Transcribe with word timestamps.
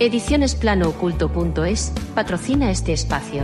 Edicionesplanooculto.es 0.00 1.92
patrocina 2.14 2.70
este 2.70 2.94
espacio. 2.94 3.42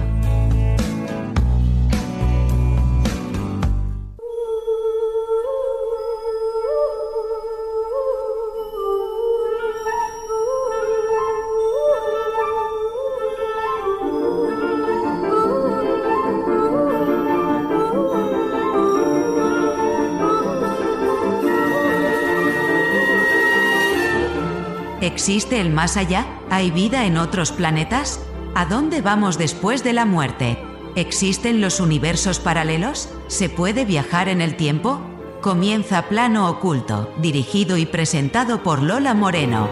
¿Existe 25.26 25.60
el 25.60 25.70
más 25.70 25.96
allá? 25.96 26.24
¿Hay 26.50 26.70
vida 26.70 27.04
en 27.04 27.18
otros 27.18 27.50
planetas? 27.50 28.20
¿A 28.54 28.64
dónde 28.64 29.02
vamos 29.02 29.38
después 29.38 29.82
de 29.82 29.92
la 29.92 30.04
muerte? 30.04 30.56
¿Existen 30.94 31.60
los 31.60 31.80
universos 31.80 32.38
paralelos? 32.38 33.08
¿Se 33.26 33.48
puede 33.48 33.84
viajar 33.84 34.28
en 34.28 34.40
el 34.40 34.56
tiempo? 34.56 35.00
Comienza 35.40 36.02
Plano 36.02 36.48
Oculto, 36.48 37.12
dirigido 37.18 37.76
y 37.76 37.86
presentado 37.86 38.62
por 38.62 38.80
Lola 38.80 39.14
Moreno. 39.14 39.68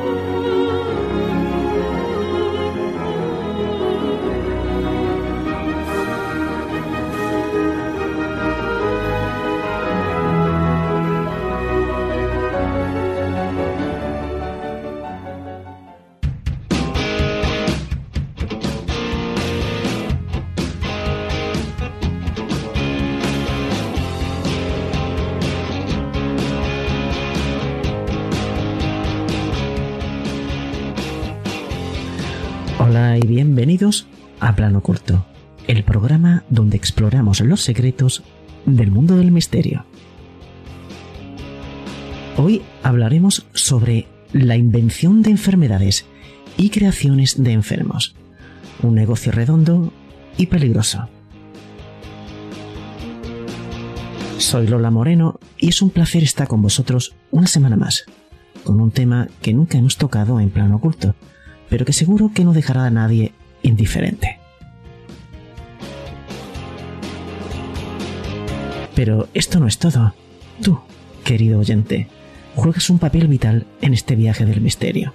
Oculto, 34.85 35.25
el 35.67 35.83
programa 35.83 36.45
donde 36.51 36.77
exploramos 36.77 37.41
los 37.41 37.63
secretos 37.63 38.23
del 38.67 38.91
mundo 38.91 39.17
del 39.17 39.33
misterio. 39.33 39.87
Hoy 42.37 42.61
hablaremos 42.83 43.47
sobre 43.55 44.07
la 44.35 44.57
invención 44.57 45.23
de 45.23 45.31
enfermedades 45.31 46.05
y 46.59 46.69
creaciones 46.69 47.43
de 47.43 47.53
enfermos, 47.53 48.15
un 48.83 48.95
negocio 48.95 49.33
redondo 49.33 49.91
y 50.37 50.49
peligroso. 50.49 51.09
Soy 54.37 54.67
Lola 54.67 54.91
Moreno 54.91 55.41
y 55.57 55.71
es 55.71 55.81
un 55.81 55.89
placer 55.89 56.23
estar 56.23 56.47
con 56.47 56.61
vosotros 56.61 57.17
una 57.31 57.47
semana 57.47 57.79
más, 57.79 58.05
con 58.65 58.83
un 58.83 58.91
tema 58.91 59.29
que 59.41 59.55
nunca 59.55 59.79
hemos 59.79 59.97
tocado 59.97 60.41
en 60.41 60.51
plano 60.51 60.77
oculto, 60.77 61.15
pero 61.71 61.87
que 61.87 61.95
seguro 61.95 62.33
que 62.35 62.45
no 62.45 62.53
dejará 62.53 62.85
a 62.85 62.91
nadie 62.91 63.33
indiferente. 63.63 64.44
Pero 68.95 69.29
esto 69.35 69.61
no 69.61 69.67
es 69.67 69.79
todo. 69.79 70.15
Tú, 70.63 70.79
querido 71.25 71.59
oyente, 71.59 72.09
juegas 72.55 72.91
un 72.91 72.99
papel 72.99 73.29
vital 73.29 73.67
en 73.81 73.95
este 73.95 74.15
viaje 74.15 74.45
del 74.45 74.61
misterio. 74.61 75.13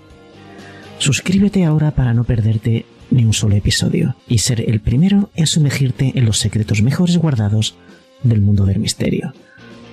Suscríbete 0.97 1.63
ahora 1.63 1.91
para 1.91 2.13
no 2.13 2.25
perderte 2.25 2.85
ni 3.11 3.23
un 3.23 3.33
solo 3.33 3.55
episodio 3.55 4.15
y 4.27 4.39
ser 4.39 4.69
el 4.69 4.81
primero 4.81 5.29
en 5.35 5.47
sumergirte 5.47 6.11
en 6.15 6.25
los 6.25 6.39
secretos 6.39 6.81
mejores 6.81 7.17
guardados 7.17 7.75
del 8.23 8.41
mundo 8.41 8.65
del 8.65 8.79
misterio. 8.79 9.33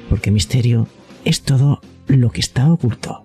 Porque 0.08 0.30
misterio 0.30 0.88
es 1.24 1.42
todo 1.42 1.80
lo 2.08 2.30
que 2.30 2.40
está 2.40 2.70
oculto. 2.70 3.24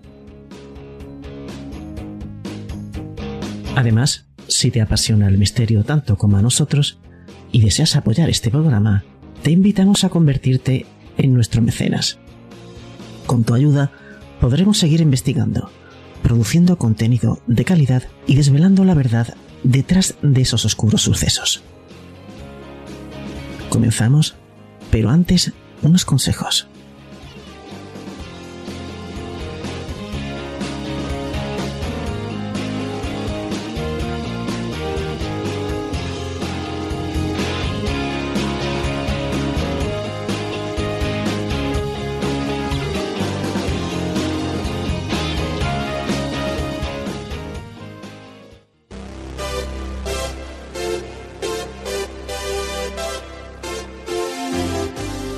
Además, 3.76 4.26
si 4.48 4.70
te 4.70 4.82
apasiona 4.82 5.28
el 5.28 5.38
misterio 5.38 5.84
tanto 5.84 6.18
como 6.18 6.38
a 6.38 6.42
nosotros 6.42 7.00
y 7.52 7.62
deseas 7.62 7.96
apoyar 7.96 8.30
este 8.30 8.52
programa, 8.52 9.04
te 9.44 9.52
invitamos 9.52 10.04
a 10.04 10.10
convertirte 10.10 10.86
en 11.18 11.34
nuestro 11.34 11.62
mecenas. 11.62 12.20
Con 13.26 13.44
tu 13.44 13.54
ayuda 13.54 13.92
podremos 14.40 14.78
seguir 14.78 15.02
investigando, 15.02 15.70
produciendo 16.22 16.78
contenido 16.78 17.40
de 17.48 17.66
calidad 17.66 18.04
y 18.28 18.36
desvelando 18.36 18.86
la 18.86 18.94
verdad 18.94 19.36
detrás 19.64 20.16
de 20.22 20.42
esos 20.42 20.66
oscuros 20.66 21.02
sucesos. 21.02 21.64
Comenzamos, 23.70 24.36
pero 24.90 25.10
antes 25.10 25.54
unos 25.82 26.06
consejos. 26.06 26.68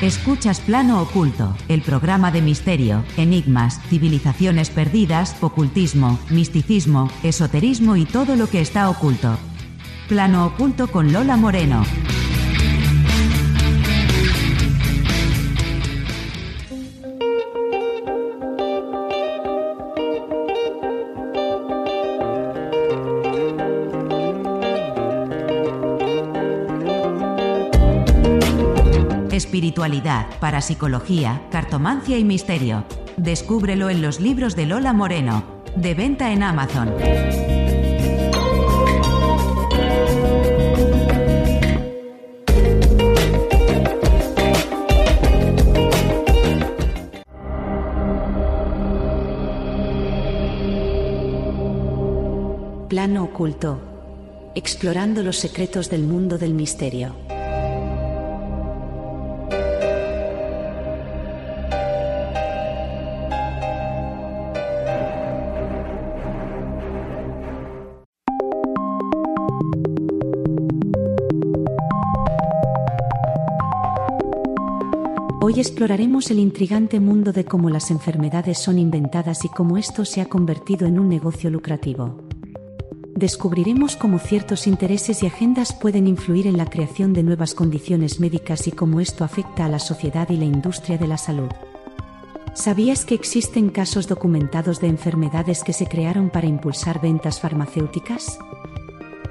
Escuchas 0.00 0.60
Plano 0.60 1.02
Oculto, 1.02 1.54
el 1.68 1.82
programa 1.82 2.30
de 2.30 2.40
misterio, 2.40 3.04
enigmas, 3.18 3.78
civilizaciones 3.90 4.70
perdidas, 4.70 5.36
ocultismo, 5.42 6.18
misticismo, 6.30 7.10
esoterismo 7.22 7.96
y 7.96 8.06
todo 8.06 8.34
lo 8.34 8.48
que 8.48 8.62
está 8.62 8.88
oculto. 8.88 9.36
Plano 10.08 10.46
Oculto 10.46 10.90
con 10.90 11.12
Lola 11.12 11.36
Moreno. 11.36 11.84
Espiritualidad, 29.80 30.26
parapsicología, 30.40 31.40
cartomancia 31.50 32.18
y 32.18 32.22
misterio. 32.22 32.84
Descúbrelo 33.16 33.88
en 33.88 34.02
los 34.02 34.20
libros 34.20 34.54
de 34.54 34.66
Lola 34.66 34.92
Moreno, 34.92 35.42
de 35.74 35.94
venta 35.94 36.32
en 36.32 36.42
Amazon. 36.42 36.92
Plano 52.90 53.24
oculto. 53.24 53.80
Explorando 54.54 55.22
los 55.22 55.38
secretos 55.38 55.88
del 55.88 56.02
mundo 56.02 56.36
del 56.36 56.52
misterio. 56.52 57.29
Hoy 75.42 75.58
exploraremos 75.58 76.30
el 76.30 76.38
intrigante 76.38 77.00
mundo 77.00 77.32
de 77.32 77.46
cómo 77.46 77.70
las 77.70 77.90
enfermedades 77.90 78.58
son 78.58 78.78
inventadas 78.78 79.46
y 79.46 79.48
cómo 79.48 79.78
esto 79.78 80.04
se 80.04 80.20
ha 80.20 80.26
convertido 80.26 80.86
en 80.86 80.98
un 80.98 81.08
negocio 81.08 81.48
lucrativo. 81.48 82.28
descubriremos 83.16 83.96
cómo 83.96 84.18
ciertos 84.18 84.66
intereses 84.66 85.22
y 85.22 85.26
agendas 85.26 85.72
pueden 85.72 86.06
influir 86.06 86.46
en 86.46 86.58
la 86.58 86.66
creación 86.66 87.14
de 87.14 87.22
nuevas 87.22 87.54
condiciones 87.54 88.20
médicas 88.20 88.66
y 88.66 88.72
cómo 88.72 89.00
esto 89.00 89.24
afecta 89.24 89.64
a 89.64 89.68
la 89.68 89.78
sociedad 89.78 90.28
y 90.28 90.36
la 90.36 90.44
industria 90.44 90.98
de 90.98 91.06
la 91.06 91.16
salud. 91.16 91.48
¿Sabías 92.54 93.06
que 93.06 93.14
existen 93.14 93.70
casos 93.70 94.08
documentados 94.08 94.80
de 94.80 94.88
enfermedades 94.88 95.64
que 95.64 95.72
se 95.72 95.86
crearon 95.86 96.28
para 96.28 96.48
impulsar 96.48 97.00
ventas 97.00 97.40
farmacéuticas? 97.40 98.38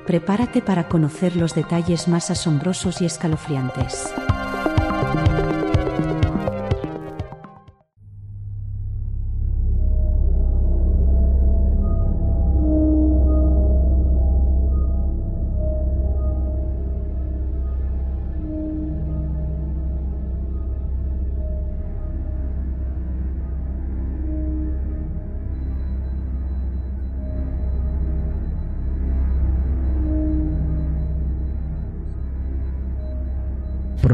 Prepárate 0.08 0.62
para 0.62 0.88
conocer 0.88 1.36
los 1.36 1.54
detalles 1.54 2.08
más 2.08 2.32
asombrosos 2.32 3.02
y 3.02 3.06
escalofriantes. 3.06 4.12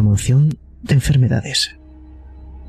Promoción 0.05 0.55
de 0.83 0.93
enfermedades. 0.93 1.77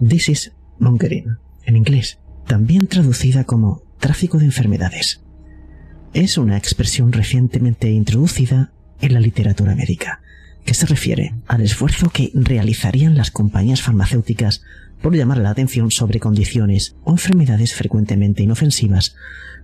Disease 0.01 0.53
mongering, 0.79 1.37
en 1.67 1.77
inglés, 1.77 2.19
también 2.47 2.87
traducida 2.87 3.45
como 3.45 3.83
tráfico 4.01 4.39
de 4.39 4.47
enfermedades. 4.47 5.21
Es 6.15 6.39
una 6.39 6.57
expresión 6.57 7.13
recientemente 7.13 7.91
introducida 7.91 8.73
en 9.03 9.13
la 9.13 9.21
literatura 9.21 9.75
médica, 9.75 10.23
que 10.65 10.73
se 10.73 10.87
refiere 10.87 11.35
al 11.47 11.61
esfuerzo 11.61 12.09
que 12.09 12.31
realizarían 12.33 13.19
las 13.19 13.31
compañías 13.31 13.83
farmacéuticas 13.83 14.63
por 15.03 15.15
llamar 15.15 15.37
la 15.37 15.51
atención 15.51 15.91
sobre 15.91 16.21
condiciones 16.21 16.97
o 17.05 17.11
enfermedades 17.13 17.75
frecuentemente 17.75 18.45
inofensivas 18.45 19.15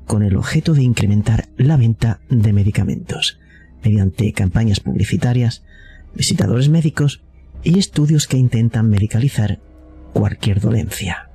con 0.04 0.22
el 0.22 0.36
objeto 0.36 0.74
de 0.74 0.82
incrementar 0.82 1.48
la 1.56 1.78
venta 1.78 2.20
de 2.28 2.52
medicamentos, 2.52 3.38
mediante 3.82 4.30
campañas 4.34 4.80
publicitarias, 4.80 5.62
visitadores 6.14 6.68
médicos 6.68 7.22
y 7.62 7.78
estudios 7.78 8.26
que 8.26 8.36
intentan 8.36 8.88
medicalizar 8.88 9.60
cualquier 10.12 10.60
dolencia. 10.60 11.28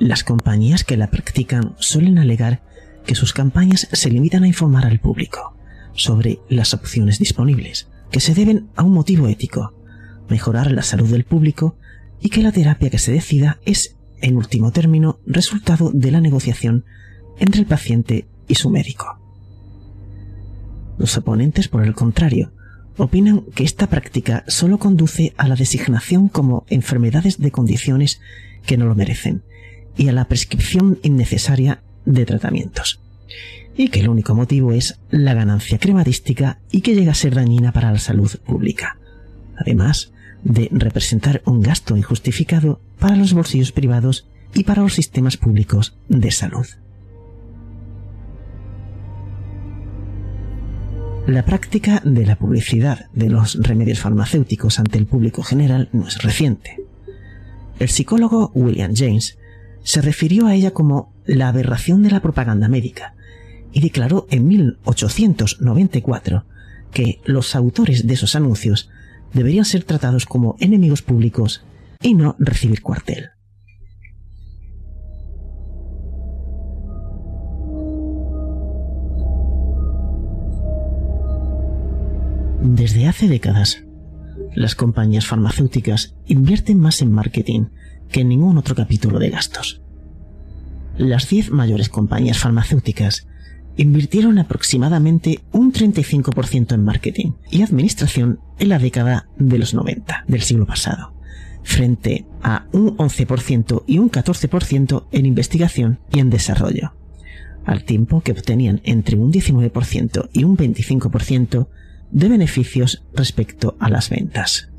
Las 0.00 0.24
compañías 0.24 0.84
que 0.84 0.96
la 0.96 1.08
practican 1.08 1.74
suelen 1.78 2.18
alegar 2.18 2.62
que 3.06 3.14
sus 3.14 3.32
campañas 3.32 3.88
se 3.92 4.10
limitan 4.10 4.44
a 4.44 4.48
informar 4.48 4.86
al 4.86 4.98
público 4.98 5.56
sobre 5.94 6.40
las 6.48 6.74
opciones 6.74 7.18
disponibles, 7.18 7.88
que 8.10 8.20
se 8.20 8.34
deben 8.34 8.68
a 8.74 8.82
un 8.82 8.92
motivo 8.92 9.28
ético, 9.28 9.72
mejorar 10.28 10.72
la 10.72 10.82
salud 10.82 11.08
del 11.08 11.24
público 11.24 11.76
y 12.20 12.30
que 12.30 12.42
la 12.42 12.52
terapia 12.52 12.90
que 12.90 12.98
se 12.98 13.12
decida 13.12 13.58
es, 13.64 13.96
en 14.20 14.36
último 14.36 14.72
término, 14.72 15.20
resultado 15.26 15.90
de 15.92 16.10
la 16.10 16.20
negociación 16.20 16.84
entre 17.38 17.60
el 17.60 17.66
paciente 17.66 18.26
y 18.48 18.54
su 18.56 18.70
médico. 18.70 19.20
Los 20.98 21.16
oponentes, 21.16 21.68
por 21.68 21.84
el 21.84 21.94
contrario, 21.94 22.52
opinan 22.96 23.42
que 23.54 23.64
esta 23.64 23.88
práctica 23.88 24.44
solo 24.46 24.78
conduce 24.78 25.34
a 25.36 25.48
la 25.48 25.56
designación 25.56 26.28
como 26.28 26.64
enfermedades 26.68 27.38
de 27.38 27.50
condiciones 27.50 28.20
que 28.66 28.76
no 28.76 28.86
lo 28.86 28.94
merecen 28.94 29.42
y 29.96 30.08
a 30.08 30.12
la 30.12 30.26
prescripción 30.26 30.98
innecesaria 31.02 31.82
de 32.04 32.26
tratamientos. 32.26 33.00
Y 33.76 33.88
que 33.88 34.00
el 34.00 34.08
único 34.08 34.34
motivo 34.34 34.72
es 34.72 34.98
la 35.10 35.34
ganancia 35.34 35.78
crematística 35.78 36.58
y 36.70 36.80
que 36.82 36.94
llega 36.94 37.12
a 37.12 37.16
ser 37.16 37.34
dañina 37.34 37.72
para 37.72 37.90
la 37.90 37.98
salud 37.98 38.30
pública. 38.44 38.98
Además 39.56 40.12
de 40.44 40.68
representar 40.70 41.42
un 41.46 41.60
gasto 41.60 41.96
injustificado 41.96 42.80
para 42.98 43.16
los 43.16 43.32
bolsillos 43.32 43.72
privados 43.72 44.28
y 44.54 44.64
para 44.64 44.82
los 44.82 44.94
sistemas 44.94 45.36
públicos 45.36 45.96
de 46.08 46.30
salud. 46.30 46.66
La 51.26 51.42
práctica 51.46 52.02
de 52.04 52.26
la 52.26 52.36
publicidad 52.36 53.06
de 53.14 53.30
los 53.30 53.54
remedios 53.54 53.98
farmacéuticos 54.00 54.78
ante 54.78 54.98
el 54.98 55.06
público 55.06 55.42
general 55.42 55.88
no 55.92 56.06
es 56.06 56.22
reciente. 56.22 56.76
El 57.78 57.88
psicólogo 57.88 58.52
William 58.54 58.92
James 58.94 59.38
se 59.82 60.02
refirió 60.02 60.46
a 60.46 60.54
ella 60.54 60.72
como 60.72 61.14
la 61.24 61.48
aberración 61.48 62.02
de 62.02 62.10
la 62.10 62.20
propaganda 62.20 62.68
médica 62.68 63.14
y 63.72 63.80
declaró 63.80 64.26
en 64.30 64.46
1894 64.46 66.44
que 66.92 67.20
los 67.24 67.56
autores 67.56 68.06
de 68.06 68.12
esos 68.12 68.36
anuncios 68.36 68.90
deberían 69.32 69.64
ser 69.64 69.84
tratados 69.84 70.26
como 70.26 70.56
enemigos 70.60 71.00
públicos 71.00 71.64
y 72.02 72.12
no 72.12 72.36
recibir 72.38 72.82
cuartel. 72.82 73.30
Desde 82.64 83.06
hace 83.06 83.28
décadas, 83.28 83.84
las 84.54 84.74
compañías 84.74 85.26
farmacéuticas 85.26 86.14
invierten 86.24 86.80
más 86.80 87.02
en 87.02 87.12
marketing 87.12 87.66
que 88.10 88.22
en 88.22 88.30
ningún 88.30 88.56
otro 88.56 88.74
capítulo 88.74 89.18
de 89.18 89.28
gastos. 89.28 89.82
Las 90.96 91.28
10 91.28 91.50
mayores 91.50 91.90
compañías 91.90 92.38
farmacéuticas 92.38 93.26
invirtieron 93.76 94.38
aproximadamente 94.38 95.40
un 95.52 95.74
35% 95.74 96.72
en 96.72 96.84
marketing 96.84 97.32
y 97.50 97.60
administración 97.60 98.40
en 98.58 98.70
la 98.70 98.78
década 98.78 99.28
de 99.36 99.58
los 99.58 99.74
90 99.74 100.24
del 100.26 100.40
siglo 100.40 100.64
pasado, 100.64 101.12
frente 101.64 102.24
a 102.42 102.66
un 102.72 102.96
11% 102.96 103.82
y 103.86 103.98
un 103.98 104.10
14% 104.10 105.04
en 105.12 105.26
investigación 105.26 105.98
y 106.10 106.20
en 106.20 106.30
desarrollo, 106.30 106.94
al 107.66 107.84
tiempo 107.84 108.22
que 108.22 108.32
obtenían 108.32 108.80
entre 108.84 109.18
un 109.18 109.30
19% 109.30 110.30
y 110.32 110.44
un 110.44 110.56
25% 110.56 111.68
de 112.14 112.28
beneficios 112.28 113.04
respecto 113.12 113.76
a 113.80 113.90
las 113.90 114.08
ventas. 114.08 114.70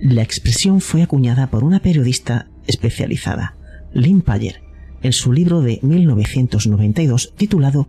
La 0.00 0.22
expresión 0.22 0.80
fue 0.80 1.02
acuñada 1.02 1.48
por 1.48 1.64
una 1.64 1.80
periodista 1.80 2.48
especializada, 2.66 3.56
Lynn 3.92 4.22
Payer, 4.22 4.62
en 5.02 5.12
su 5.12 5.32
libro 5.32 5.62
de 5.62 5.80
1992 5.82 7.34
titulado 7.36 7.88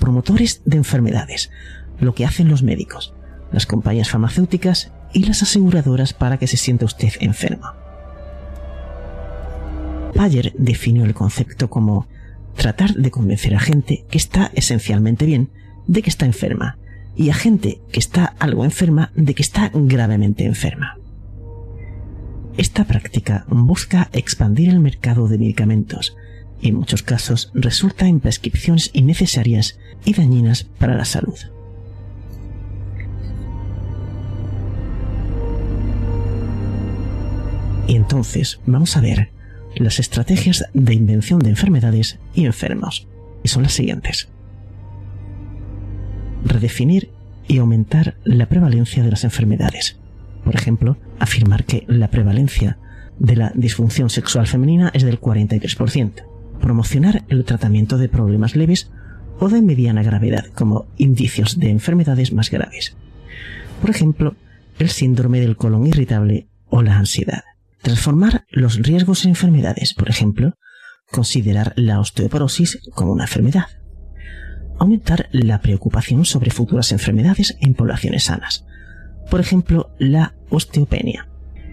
Promotores 0.00 0.62
de 0.64 0.78
enfermedades, 0.78 1.50
lo 2.00 2.14
que 2.14 2.24
hacen 2.24 2.48
los 2.48 2.62
médicos, 2.62 3.12
las 3.52 3.66
compañías 3.66 4.08
farmacéuticas 4.08 4.92
y 5.12 5.24
las 5.24 5.42
aseguradoras 5.42 6.14
para 6.14 6.38
que 6.38 6.46
se 6.46 6.56
sienta 6.56 6.86
usted 6.86 7.12
enfermo. 7.20 7.66
Payer 10.14 10.54
definió 10.56 11.04
el 11.04 11.14
concepto 11.14 11.68
como 11.68 12.06
tratar 12.58 12.94
de 12.94 13.10
convencer 13.12 13.54
a 13.54 13.60
gente 13.60 14.04
que 14.10 14.18
está 14.18 14.50
esencialmente 14.54 15.24
bien 15.24 15.50
de 15.86 16.02
que 16.02 16.10
está 16.10 16.26
enferma 16.26 16.76
y 17.16 17.30
a 17.30 17.34
gente 17.34 17.80
que 17.92 18.00
está 18.00 18.34
algo 18.40 18.64
enferma 18.64 19.12
de 19.14 19.34
que 19.34 19.42
está 19.42 19.70
gravemente 19.72 20.44
enferma. 20.44 20.98
Esta 22.56 22.84
práctica 22.84 23.46
busca 23.48 24.10
expandir 24.12 24.70
el 24.70 24.80
mercado 24.80 25.28
de 25.28 25.38
medicamentos 25.38 26.16
y 26.60 26.70
en 26.70 26.74
muchos 26.74 27.04
casos 27.04 27.52
resulta 27.54 28.08
en 28.08 28.18
prescripciones 28.18 28.90
innecesarias 28.92 29.78
y 30.04 30.14
dañinas 30.14 30.64
para 30.64 30.96
la 30.96 31.04
salud. 31.04 31.38
Y 37.86 37.94
entonces 37.94 38.60
vamos 38.66 38.96
a 38.96 39.00
ver 39.00 39.37
las 39.80 39.98
estrategias 39.98 40.64
de 40.74 40.94
invención 40.94 41.38
de 41.40 41.50
enfermedades 41.50 42.18
y 42.34 42.46
enfermos, 42.46 43.06
y 43.42 43.48
son 43.48 43.62
las 43.62 43.72
siguientes. 43.72 44.28
Redefinir 46.44 47.10
y 47.46 47.58
aumentar 47.58 48.16
la 48.24 48.46
prevalencia 48.46 49.02
de 49.02 49.10
las 49.10 49.24
enfermedades. 49.24 49.98
Por 50.44 50.54
ejemplo, 50.54 50.96
afirmar 51.18 51.64
que 51.64 51.84
la 51.88 52.10
prevalencia 52.10 52.78
de 53.18 53.36
la 53.36 53.52
disfunción 53.54 54.10
sexual 54.10 54.46
femenina 54.46 54.90
es 54.94 55.02
del 55.02 55.20
43%. 55.20 56.12
Promocionar 56.60 57.24
el 57.28 57.44
tratamiento 57.44 57.98
de 57.98 58.08
problemas 58.08 58.56
leves 58.56 58.90
o 59.40 59.48
de 59.48 59.62
mediana 59.62 60.02
gravedad 60.02 60.46
como 60.54 60.86
indicios 60.96 61.58
de 61.58 61.70
enfermedades 61.70 62.32
más 62.32 62.50
graves. 62.50 62.96
Por 63.80 63.90
ejemplo, 63.90 64.34
el 64.78 64.90
síndrome 64.90 65.40
del 65.40 65.56
colon 65.56 65.86
irritable 65.86 66.46
o 66.68 66.82
la 66.82 66.96
ansiedad. 66.96 67.44
Transformar 67.88 68.44
los 68.50 68.76
riesgos 68.82 69.24
en 69.24 69.30
enfermedades, 69.30 69.94
por 69.94 70.10
ejemplo, 70.10 70.58
considerar 71.10 71.72
la 71.74 72.00
osteoporosis 72.00 72.80
como 72.94 73.12
una 73.12 73.24
enfermedad. 73.24 73.64
Aumentar 74.78 75.30
la 75.32 75.62
preocupación 75.62 76.26
sobre 76.26 76.50
futuras 76.50 76.92
enfermedades 76.92 77.56
en 77.62 77.72
poblaciones 77.72 78.24
sanas. 78.24 78.66
Por 79.30 79.40
ejemplo, 79.40 79.94
la 79.98 80.34
osteopenia. 80.50 81.30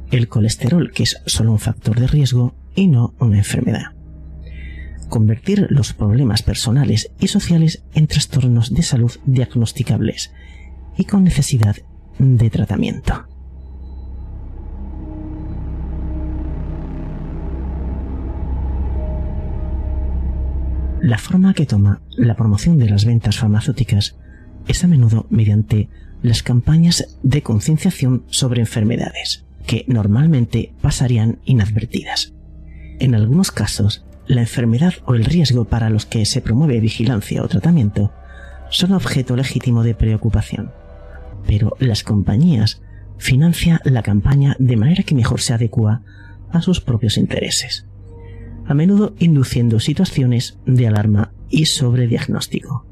El 0.09 0.29
colesterol, 0.29 0.93
que 0.93 1.03
es 1.03 1.17
solo 1.25 1.51
un 1.51 1.59
factor 1.59 1.99
de 1.99 2.07
riesgo 2.07 2.55
y 2.75 2.87
no 2.87 3.13
una 3.19 3.39
enfermedad. 3.39 3.91
convertir 5.09 5.67
los 5.69 5.91
problemas 5.91 6.43
personales 6.43 7.11
y 7.19 7.27
sociales 7.27 7.83
en 7.93 8.07
trastornos 8.07 8.73
de 8.73 8.83
salud 8.83 9.11
diagnosticables 9.25 10.31
y 10.97 11.03
con 11.03 11.25
necesidad 11.25 11.75
de 12.19 12.49
tratamiento. 12.49 13.34
La 21.05 21.19
forma 21.19 21.53
que 21.53 21.67
toma 21.67 22.01
la 22.17 22.35
promoción 22.35 22.79
de 22.79 22.89
las 22.89 23.05
ventas 23.05 23.37
farmacéuticas 23.37 24.15
es 24.67 24.83
a 24.83 24.87
menudo 24.87 25.27
mediante 25.29 25.87
las 26.23 26.41
campañas 26.41 27.15
de 27.21 27.43
concienciación 27.43 28.23
sobre 28.31 28.61
enfermedades, 28.61 29.45
que 29.67 29.85
normalmente 29.87 30.73
pasarían 30.81 31.37
inadvertidas. 31.45 32.33
En 32.97 33.13
algunos 33.13 33.51
casos, 33.51 34.03
la 34.25 34.41
enfermedad 34.41 34.95
o 35.05 35.13
el 35.13 35.25
riesgo 35.25 35.65
para 35.65 35.91
los 35.91 36.07
que 36.07 36.25
se 36.25 36.41
promueve 36.41 36.79
vigilancia 36.79 37.43
o 37.43 37.47
tratamiento 37.47 38.11
son 38.71 38.93
objeto 38.93 39.35
legítimo 39.35 39.83
de 39.83 39.93
preocupación, 39.93 40.71
pero 41.45 41.77
las 41.77 42.01
compañías 42.01 42.81
financian 43.19 43.79
la 43.83 44.01
campaña 44.01 44.55
de 44.57 44.75
manera 44.75 45.03
que 45.03 45.13
mejor 45.13 45.39
se 45.39 45.53
adecua 45.53 46.01
a 46.49 46.63
sus 46.63 46.81
propios 46.81 47.17
intereses 47.17 47.85
a 48.67 48.73
menudo 48.73 49.13
induciendo 49.19 49.79
situaciones 49.79 50.57
de 50.65 50.87
alarma 50.87 51.31
y 51.49 51.65
sobrediagnóstico. 51.65 52.85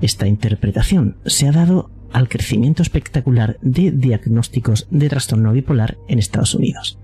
Esta 0.00 0.26
interpretación 0.26 1.16
se 1.24 1.48
ha 1.48 1.52
dado 1.52 1.90
al 2.12 2.28
crecimiento 2.28 2.82
espectacular 2.82 3.58
de 3.60 3.90
diagnósticos 3.90 4.86
de 4.90 5.08
trastorno 5.08 5.52
bipolar 5.52 5.98
en 6.08 6.18
Estados 6.18 6.54
Unidos, 6.54 6.98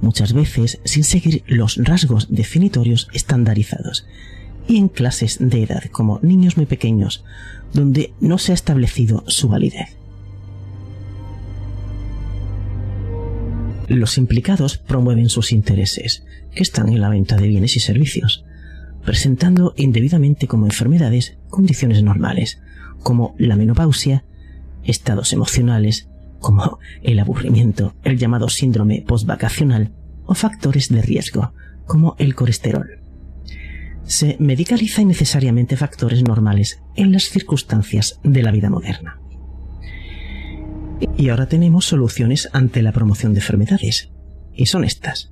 muchas 0.00 0.32
veces 0.32 0.80
sin 0.84 1.04
seguir 1.04 1.44
los 1.46 1.76
rasgos 1.76 2.28
definitorios 2.30 3.08
estandarizados, 3.12 4.06
y 4.66 4.78
en 4.78 4.88
clases 4.88 5.38
de 5.40 5.64
edad 5.64 5.84
como 5.90 6.20
niños 6.22 6.56
muy 6.56 6.66
pequeños, 6.66 7.24
donde 7.74 8.12
no 8.20 8.38
se 8.38 8.52
ha 8.52 8.54
establecido 8.54 9.24
su 9.26 9.48
validez. 9.48 9.99
Los 13.90 14.18
implicados 14.18 14.78
promueven 14.78 15.28
sus 15.28 15.50
intereses, 15.50 16.24
que 16.54 16.62
están 16.62 16.90
en 16.90 17.00
la 17.00 17.08
venta 17.08 17.36
de 17.36 17.48
bienes 17.48 17.74
y 17.74 17.80
servicios, 17.80 18.44
presentando 19.04 19.74
indebidamente 19.76 20.46
como 20.46 20.66
enfermedades 20.66 21.38
condiciones 21.48 22.00
normales, 22.04 22.60
como 23.02 23.34
la 23.36 23.56
menopausia, 23.56 24.24
estados 24.84 25.32
emocionales, 25.32 26.08
como 26.38 26.78
el 27.02 27.18
aburrimiento, 27.18 27.96
el 28.04 28.16
llamado 28.16 28.48
síndrome 28.48 29.02
postvacacional, 29.04 29.90
o 30.24 30.34
factores 30.34 30.88
de 30.88 31.02
riesgo, 31.02 31.52
como 31.84 32.14
el 32.20 32.36
colesterol. 32.36 33.00
Se 34.04 34.36
medicaliza 34.38 35.02
innecesariamente 35.02 35.76
factores 35.76 36.22
normales 36.22 36.80
en 36.94 37.10
las 37.10 37.24
circunstancias 37.24 38.20
de 38.22 38.44
la 38.44 38.52
vida 38.52 38.70
moderna. 38.70 39.18
Y 41.16 41.28
ahora 41.28 41.46
tenemos 41.46 41.86
soluciones 41.86 42.48
ante 42.52 42.82
la 42.82 42.92
promoción 42.92 43.32
de 43.34 43.40
enfermedades, 43.40 44.10
y 44.54 44.66
son 44.66 44.84
estas. 44.84 45.30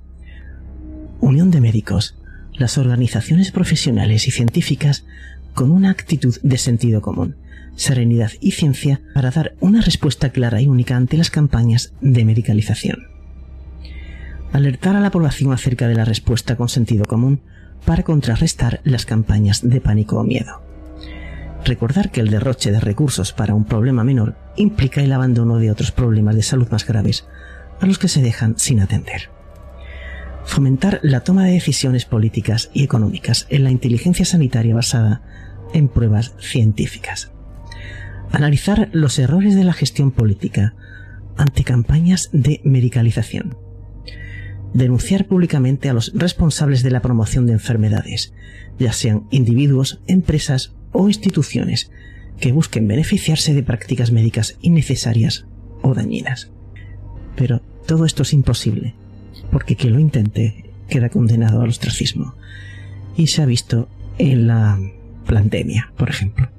Unión 1.19 1.51
de 1.51 1.61
médicos, 1.61 2.15
las 2.53 2.77
organizaciones 2.77 3.51
profesionales 3.51 4.27
y 4.27 4.31
científicas 4.31 5.05
con 5.53 5.71
una 5.71 5.89
actitud 5.89 6.35
de 6.41 6.57
sentido 6.57 7.01
común, 7.01 7.35
serenidad 7.75 8.31
y 8.41 8.51
ciencia 8.51 9.01
para 9.13 9.31
dar 9.31 9.55
una 9.59 9.81
respuesta 9.81 10.29
clara 10.29 10.61
y 10.61 10.67
única 10.67 10.95
ante 10.95 11.17
las 11.17 11.29
campañas 11.29 11.93
de 12.01 12.25
medicalización. 12.25 13.07
Alertar 14.51 14.95
a 14.95 14.99
la 14.99 15.11
población 15.11 15.53
acerca 15.53 15.87
de 15.87 15.95
la 15.95 16.05
respuesta 16.05 16.55
con 16.55 16.69
sentido 16.69 17.05
común 17.05 17.41
para 17.85 18.03
contrarrestar 18.03 18.81
las 18.83 19.05
campañas 19.05 19.61
de 19.63 19.79
pánico 19.79 20.17
o 20.17 20.23
miedo. 20.23 20.68
Recordar 21.65 22.11
que 22.11 22.21
el 22.21 22.29
derroche 22.29 22.71
de 22.71 22.79
recursos 22.79 23.33
para 23.33 23.53
un 23.53 23.65
problema 23.65 24.03
menor 24.03 24.37
implica 24.55 25.01
el 25.01 25.11
abandono 25.11 25.57
de 25.57 25.71
otros 25.71 25.91
problemas 25.91 26.35
de 26.35 26.43
salud 26.43 26.67
más 26.69 26.85
graves 26.85 27.27
a 27.79 27.85
los 27.85 27.99
que 27.99 28.07
se 28.07 28.21
dejan 28.21 28.57
sin 28.57 28.79
atender. 28.79 29.29
Fomentar 30.45 30.99
la 31.03 31.21
toma 31.21 31.45
de 31.45 31.51
decisiones 31.51 32.05
políticas 32.05 32.71
y 32.73 32.83
económicas 32.83 33.45
en 33.49 33.63
la 33.63 33.71
inteligencia 33.71 34.25
sanitaria 34.25 34.73
basada 34.73 35.21
en 35.73 35.89
pruebas 35.89 36.33
científicas. 36.39 37.31
Analizar 38.31 38.89
los 38.91 39.19
errores 39.19 39.55
de 39.55 39.63
la 39.63 39.73
gestión 39.73 40.11
política 40.11 40.75
ante 41.37 41.63
campañas 41.63 42.29
de 42.31 42.61
medicalización. 42.63 43.57
Denunciar 44.73 45.25
públicamente 45.25 45.89
a 45.89 45.93
los 45.93 46.11
responsables 46.15 46.83
de 46.83 46.91
la 46.91 47.01
promoción 47.01 47.45
de 47.45 47.53
enfermedades, 47.53 48.33
ya 48.77 48.93
sean 48.93 49.27
individuos, 49.31 50.01
empresas 50.07 50.75
o 50.91 51.07
instituciones 51.07 51.91
que 52.39 52.51
busquen 52.51 52.87
beneficiarse 52.87 53.53
de 53.53 53.63
prácticas 53.63 54.11
médicas 54.11 54.57
innecesarias 54.61 55.45
o 55.81 55.93
dañinas. 55.93 56.51
Pero 57.35 57.61
todo 57.85 58.05
esto 58.05 58.23
es 58.23 58.33
imposible, 58.33 58.95
porque 59.51 59.75
quien 59.75 59.93
lo 59.93 59.99
intente 59.99 60.71
queda 60.87 61.09
condenado 61.09 61.61
al 61.61 61.69
ostracismo. 61.69 62.35
Y 63.15 63.27
se 63.27 63.41
ha 63.41 63.45
visto 63.45 63.89
en 64.17 64.47
la 64.47 64.79
pandemia, 65.25 65.91
por 65.97 66.09
ejemplo. 66.09 66.49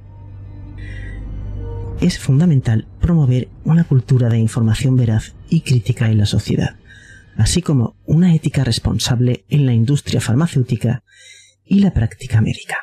Es 2.00 2.18
fundamental 2.18 2.86
promover 3.00 3.48
una 3.64 3.84
cultura 3.84 4.28
de 4.28 4.38
información 4.38 4.96
veraz 4.96 5.34
y 5.50 5.60
crítica 5.60 6.10
en 6.10 6.18
la 6.18 6.26
sociedad, 6.26 6.76
así 7.36 7.60
como 7.60 7.96
una 8.06 8.34
ética 8.34 8.64
responsable 8.64 9.44
en 9.48 9.66
la 9.66 9.74
industria 9.74 10.20
farmacéutica 10.20 11.02
y 11.64 11.80
la 11.80 11.92
práctica 11.92 12.40
médica. 12.40 12.78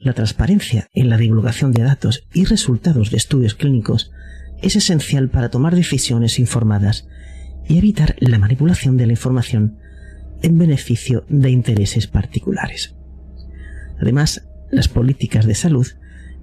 La 0.00 0.12
transparencia 0.12 0.88
en 0.94 1.08
la 1.08 1.16
divulgación 1.16 1.72
de 1.72 1.82
datos 1.82 2.24
y 2.32 2.44
resultados 2.44 3.10
de 3.10 3.16
estudios 3.16 3.54
clínicos 3.54 4.12
es 4.62 4.76
esencial 4.76 5.28
para 5.28 5.50
tomar 5.50 5.74
decisiones 5.74 6.38
informadas 6.38 7.08
y 7.66 7.78
evitar 7.78 8.14
la 8.20 8.38
manipulación 8.38 8.96
de 8.96 9.06
la 9.06 9.12
información 9.12 9.78
en 10.42 10.56
beneficio 10.56 11.24
de 11.28 11.50
intereses 11.50 12.06
particulares. 12.06 12.94
Además, 14.00 14.46
las 14.70 14.86
políticas 14.86 15.46
de 15.46 15.56
salud 15.56 15.86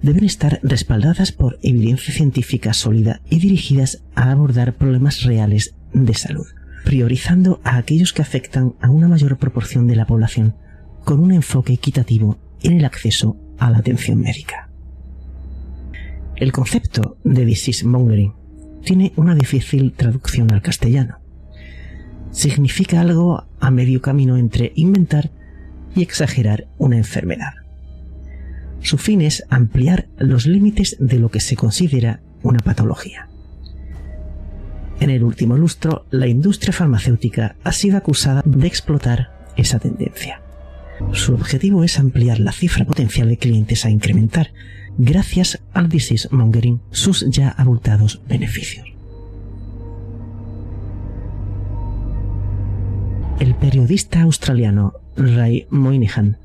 deben 0.02 0.24
estar 0.24 0.60
respaldadas 0.62 1.32
por 1.32 1.58
evidencia 1.62 2.12
científica 2.12 2.74
sólida 2.74 3.22
y 3.30 3.38
dirigidas 3.38 4.02
a 4.14 4.30
abordar 4.30 4.74
problemas 4.74 5.22
reales 5.22 5.74
de 5.94 6.12
salud, 6.12 6.46
priorizando 6.84 7.62
a 7.64 7.78
aquellos 7.78 8.12
que 8.12 8.20
afectan 8.20 8.74
a 8.82 8.90
una 8.90 9.08
mayor 9.08 9.38
proporción 9.38 9.86
de 9.86 9.96
la 9.96 10.06
población 10.06 10.54
con 11.04 11.20
un 11.20 11.32
enfoque 11.32 11.72
equitativo 11.72 12.38
en 12.62 12.74
el 12.74 12.84
acceso 12.84 13.38
a 13.58 13.70
la 13.70 13.78
atención 13.78 14.20
médica. 14.20 14.68
El 16.36 16.52
concepto 16.52 17.16
de 17.24 17.44
disease 17.44 17.86
mongering 17.86 18.34
tiene 18.84 19.12
una 19.16 19.34
difícil 19.34 19.92
traducción 19.92 20.52
al 20.52 20.62
castellano. 20.62 21.18
Significa 22.30 23.00
algo 23.00 23.46
a 23.58 23.70
medio 23.70 24.02
camino 24.02 24.36
entre 24.36 24.72
inventar 24.76 25.30
y 25.94 26.02
exagerar 26.02 26.68
una 26.76 26.98
enfermedad. 26.98 27.54
Su 28.80 28.98
fin 28.98 29.22
es 29.22 29.44
ampliar 29.48 30.08
los 30.18 30.46
límites 30.46 30.96
de 31.00 31.18
lo 31.18 31.30
que 31.30 31.40
se 31.40 31.56
considera 31.56 32.20
una 32.42 32.60
patología. 32.60 33.28
En 35.00 35.10
el 35.10 35.24
último 35.24 35.56
lustro, 35.56 36.06
la 36.10 36.26
industria 36.26 36.72
farmacéutica 36.72 37.56
ha 37.64 37.72
sido 37.72 37.96
acusada 37.96 38.42
de 38.44 38.66
explotar 38.66 39.30
esa 39.56 39.78
tendencia. 39.78 40.42
Su 41.12 41.34
objetivo 41.34 41.84
es 41.84 41.98
ampliar 41.98 42.40
la 42.40 42.52
cifra 42.52 42.84
potencial 42.84 43.28
de 43.28 43.36
clientes 43.36 43.84
a 43.84 43.90
incrementar, 43.90 44.52
gracias 44.98 45.60
al 45.72 45.88
disease 45.88 46.28
mongering, 46.30 46.80
sus 46.90 47.26
ya 47.30 47.48
abultados 47.50 48.20
beneficios. 48.28 48.86
El 53.38 53.54
periodista 53.54 54.22
australiano 54.22 54.94
Ray 55.16 55.66
Moynihan, 55.70 56.38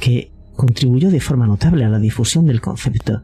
que 0.00 0.32
contribuyó 0.56 1.10
de 1.10 1.20
forma 1.20 1.46
notable 1.46 1.84
a 1.84 1.88
la 1.88 1.98
difusión 1.98 2.46
del 2.46 2.60
concepto, 2.60 3.22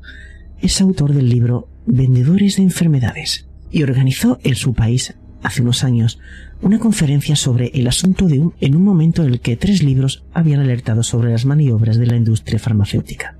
es 0.60 0.80
autor 0.80 1.12
del 1.12 1.28
libro 1.28 1.68
Vendedores 1.86 2.56
de 2.56 2.62
Enfermedades 2.62 3.46
y 3.70 3.82
organizó 3.82 4.38
en 4.42 4.54
su 4.54 4.74
país 4.74 5.14
hace 5.42 5.62
unos 5.62 5.84
años 5.84 6.18
una 6.62 6.78
conferencia 6.78 7.36
sobre 7.36 7.68
el 7.74 7.86
asunto 7.86 8.26
de 8.26 8.40
un, 8.40 8.54
en 8.60 8.76
un 8.76 8.84
momento 8.84 9.22
en 9.22 9.30
el 9.30 9.40
que 9.40 9.56
tres 9.56 9.82
libros 9.82 10.24
habían 10.32 10.60
alertado 10.60 11.02
sobre 11.02 11.30
las 11.30 11.46
maniobras 11.46 11.96
de 11.96 12.06
la 12.06 12.16
industria 12.16 12.58
farmacéutica. 12.58 13.36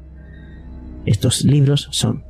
Estos 1.07 1.45
libros 1.45 1.89
son 1.91 2.25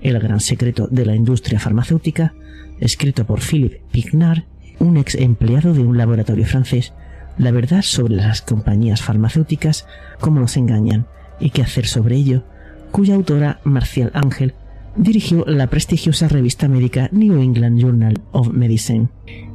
El 0.00 0.18
gran 0.18 0.40
secreto 0.40 0.88
de 0.90 1.04
la 1.04 1.14
industria 1.14 1.60
farmacéutica, 1.60 2.34
escrito 2.80 3.26
por 3.26 3.40
Philippe 3.40 3.82
Pignard, 3.90 4.44
un 4.78 4.96
ex 4.96 5.14
empleado 5.14 5.74
de 5.74 5.80
un 5.80 5.98
laboratorio 5.98 6.46
francés, 6.46 6.92
La 7.38 7.50
verdad 7.50 7.82
sobre 7.82 8.16
las 8.16 8.42
compañías 8.42 9.02
farmacéuticas, 9.02 9.86
cómo 10.20 10.40
nos 10.40 10.56
engañan 10.56 11.06
y 11.38 11.50
qué 11.50 11.62
hacer 11.62 11.86
sobre 11.86 12.16
ello, 12.16 12.44
cuya 12.90 13.14
autora 13.14 13.60
Marcial 13.64 14.10
Ángel 14.14 14.54
dirigió 14.96 15.44
la 15.46 15.68
prestigiosa 15.68 16.28
revista 16.28 16.68
médica 16.68 17.08
New 17.12 17.40
England 17.40 17.80
Journal 17.80 18.20
of 18.32 18.52
Medicine 18.52 19.08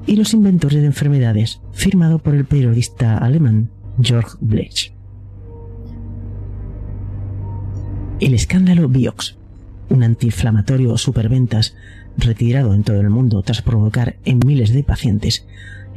y 0.08 0.16
Los 0.16 0.34
inventores 0.34 0.80
de 0.80 0.86
enfermedades, 0.86 1.62
firmado 1.72 2.20
por 2.20 2.36
el 2.36 2.46
periodista 2.46 3.18
alemán 3.18 3.70
George 4.02 4.38
Blech. 4.40 4.94
El 8.20 8.34
escándalo 8.34 8.88
Biox, 8.88 9.38
un 9.90 10.04
antiinflamatorio 10.04 10.98
superventas 10.98 11.76
retirado 12.18 12.74
en 12.74 12.84
todo 12.84 13.02
el 13.02 13.10
mundo 13.10 13.42
tras 13.42 13.62
provocar 13.62 14.16
en 14.24 14.40
miles 14.46 14.72
de 14.72 14.84
pacientes 14.84 15.46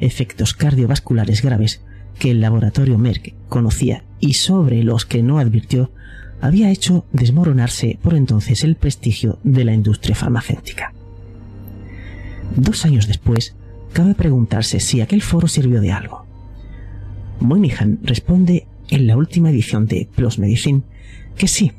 efectos 0.00 0.54
cardiovasculares 0.54 1.42
graves 1.42 1.82
que 2.18 2.30
el 2.30 2.40
laboratorio 2.40 2.98
Merck 2.98 3.34
conocía 3.48 4.04
y 4.20 4.34
sobre 4.34 4.82
los 4.82 5.06
que 5.06 5.22
no 5.22 5.38
advirtió, 5.38 5.92
había 6.40 6.70
hecho 6.70 7.04
desmoronarse 7.12 7.98
por 8.02 8.14
entonces 8.14 8.64
el 8.64 8.76
prestigio 8.76 9.38
de 9.42 9.64
la 9.64 9.74
industria 9.74 10.14
farmacéutica. 10.14 10.92
Dos 12.56 12.84
años 12.84 13.06
después, 13.06 13.54
cabe 13.92 14.14
preguntarse 14.14 14.80
si 14.80 15.00
aquel 15.00 15.22
foro 15.22 15.48
sirvió 15.48 15.80
de 15.80 15.92
algo. 15.92 16.26
Moynihan 17.40 17.98
responde 18.02 18.66
en 18.88 19.06
la 19.06 19.16
última 19.16 19.50
edición 19.50 19.86
de 19.86 20.08
PLOS 20.14 20.38
Medicine 20.38 20.82
que 21.36 21.48
sí. 21.48 21.72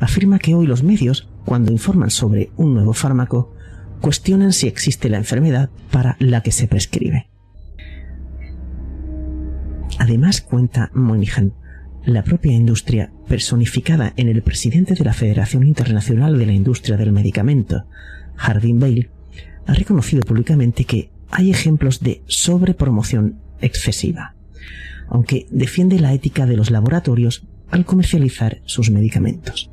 Afirma 0.00 0.38
que 0.38 0.54
hoy 0.54 0.66
los 0.66 0.82
medios, 0.82 1.28
cuando 1.44 1.72
informan 1.72 2.10
sobre 2.10 2.50
un 2.56 2.74
nuevo 2.74 2.92
fármaco, 2.92 3.54
cuestionan 4.00 4.52
si 4.52 4.66
existe 4.66 5.08
la 5.08 5.18
enfermedad 5.18 5.70
para 5.90 6.16
la 6.18 6.42
que 6.42 6.52
se 6.52 6.66
prescribe. 6.66 7.28
Además, 9.98 10.40
cuenta 10.40 10.90
Moynihan, 10.92 11.54
la 12.06 12.22
propia 12.22 12.52
industria, 12.52 13.10
personificada 13.28 14.12
en 14.16 14.28
el 14.28 14.42
presidente 14.42 14.94
de 14.94 15.04
la 15.04 15.14
Federación 15.14 15.66
Internacional 15.66 16.38
de 16.38 16.46
la 16.46 16.52
Industria 16.52 16.96
del 16.96 17.12
Medicamento, 17.12 17.86
Hardin 18.36 18.78
Bale, 18.78 19.10
ha 19.66 19.72
reconocido 19.72 20.22
públicamente 20.22 20.84
que 20.84 21.10
hay 21.30 21.50
ejemplos 21.50 22.00
de 22.00 22.22
sobrepromoción 22.26 23.38
excesiva, 23.60 24.34
aunque 25.08 25.46
defiende 25.50 25.98
la 25.98 26.12
ética 26.12 26.46
de 26.46 26.56
los 26.56 26.70
laboratorios 26.70 27.46
al 27.70 27.84
comercializar 27.84 28.60
sus 28.66 28.90
medicamentos. 28.90 29.70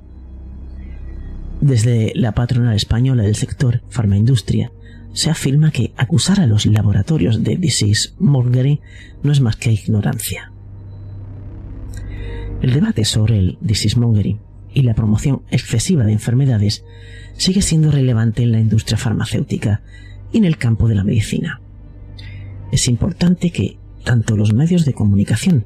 Desde 1.59 2.13
la 2.15 2.31
patronal 2.31 2.75
española 2.75 3.23
del 3.23 3.35
sector 3.35 3.83
farmaindustria 3.89 4.71
se 5.13 5.29
afirma 5.29 5.71
que 5.71 5.93
acusar 5.97 6.39
a 6.39 6.47
los 6.47 6.65
laboratorios 6.65 7.43
de 7.43 7.57
disease 7.57 8.13
mongering 8.17 8.79
no 9.21 9.31
es 9.31 9.41
más 9.41 9.57
que 9.57 9.71
ignorancia. 9.71 10.50
El 12.61 12.73
debate 12.73 13.05
sobre 13.05 13.39
el 13.39 13.57
mongering 13.97 14.39
y 14.73 14.83
la 14.83 14.93
promoción 14.93 15.41
excesiva 15.49 16.03
de 16.03 16.13
enfermedades 16.13 16.83
sigue 17.33 17.61
siendo 17.61 17.91
relevante 17.91 18.43
en 18.43 18.51
la 18.51 18.59
industria 18.59 18.97
farmacéutica 18.97 19.81
y 20.31 20.37
en 20.37 20.45
el 20.45 20.57
campo 20.57 20.87
de 20.87 20.95
la 20.95 21.03
medicina. 21.03 21.59
Es 22.71 22.87
importante 22.87 23.51
que 23.51 23.77
tanto 24.03 24.37
los 24.37 24.53
medios 24.53 24.85
de 24.85 24.93
comunicación 24.93 25.65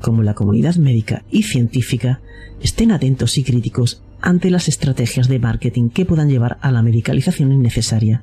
como 0.00 0.22
la 0.22 0.34
comunidad 0.34 0.76
médica 0.76 1.24
y 1.30 1.44
científica 1.44 2.20
estén 2.62 2.92
atentos 2.92 3.38
y 3.38 3.42
críticos 3.42 4.02
ante 4.20 4.50
las 4.50 4.68
estrategias 4.68 5.28
de 5.28 5.38
marketing 5.38 5.88
que 5.88 6.04
puedan 6.04 6.28
llevar 6.28 6.58
a 6.60 6.70
la 6.70 6.82
medicalización 6.82 7.52
innecesaria 7.52 8.22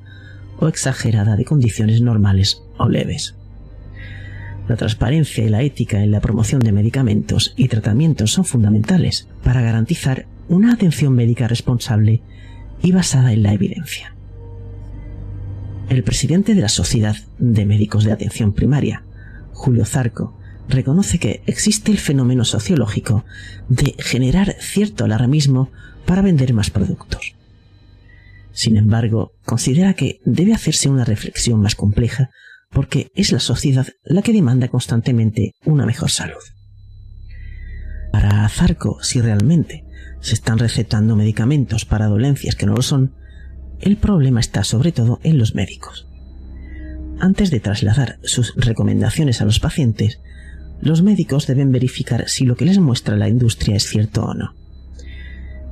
o 0.59 0.67
exagerada 0.67 1.35
de 1.35 1.45
condiciones 1.45 2.01
normales 2.01 2.61
o 2.77 2.87
leves. 2.87 3.35
La 4.68 4.75
transparencia 4.75 5.44
y 5.44 5.50
la 5.50 5.63
ética 5.63 6.03
en 6.03 6.12
la 6.12 6.22
promoción 6.22 6.62
de 6.62 6.72
medicamentos 6.72 7.53
y 7.58 7.68
tratamientos 7.68 8.32
son 8.32 8.46
fundamentales 8.46 9.27
para 9.44 9.62
garantizar 9.62 10.27
una 10.48 10.74
atención 10.74 11.13
médica 11.13 11.48
responsable 11.48 12.22
y 12.82 12.91
basada 12.91 13.34
en 13.34 13.44
la 13.44 13.53
evidencia. 13.53 14.15
El 15.89 16.03
presidente 16.03 16.56
de 16.56 16.62
la 16.62 16.70
Sociedad 16.70 17.18
de 17.38 17.65
Médicos 17.65 18.06
de 18.06 18.13
Atención 18.13 18.53
Primaria, 18.53 19.03
Julio 19.51 19.86
Zarco, 19.86 20.38
reconoce 20.70 21.20
que 21.20 21.41
existe 21.48 21.91
el 21.91 21.98
fenómeno 21.98 22.46
sociológico 22.46 23.25
de 23.68 23.96
generar 24.00 24.56
cierto 24.60 25.03
alarmismo 25.03 25.70
para 26.06 26.22
vender 26.22 26.54
más 26.54 26.69
productos. 26.69 27.36
Sin 28.54 28.78
embargo, 28.78 29.34
considera 29.45 29.93
que 29.93 30.19
debe 30.26 30.54
hacerse 30.54 30.89
una 30.89 31.06
reflexión 31.06 31.62
más 31.62 31.76
compleja 31.76 32.30
porque 32.71 33.12
es 33.15 33.31
la 33.31 33.39
sociedad 33.39 33.88
la 34.03 34.21
que 34.21 34.34
demanda 34.34 34.67
constantemente 34.67 35.53
una 35.65 35.86
mejor 35.86 36.10
salud. 36.10 36.41
Para 38.12 38.47
Zarco, 38.49 39.01
si 39.01 39.21
realmente 39.21 39.86
se 40.19 40.34
están 40.34 40.60
recetando 40.60 41.15
medicamentos 41.15 41.86
para 41.86 42.07
dolencias 42.07 42.55
que 42.55 42.65
no 42.65 42.75
lo 42.75 42.81
son, 42.81 43.15
el 43.79 43.97
problema 43.97 44.39
está 44.39 44.63
sobre 44.63 44.91
todo 44.91 45.19
en 45.23 45.38
los 45.38 45.55
médicos. 45.55 46.07
Antes 47.19 47.51
de 47.51 47.60
trasladar 47.60 48.19
sus 48.23 48.53
recomendaciones 48.55 49.41
a 49.41 49.45
los 49.45 49.60
pacientes, 49.60 50.19
los 50.81 51.01
médicos 51.01 51.47
deben 51.47 51.71
verificar 51.71 52.27
si 52.27 52.45
lo 52.45 52.55
que 52.55 52.65
les 52.65 52.79
muestra 52.79 53.15
la 53.15 53.29
industria 53.29 53.75
es 53.75 53.88
cierto 53.88 54.23
o 54.23 54.34
no. 54.34 54.55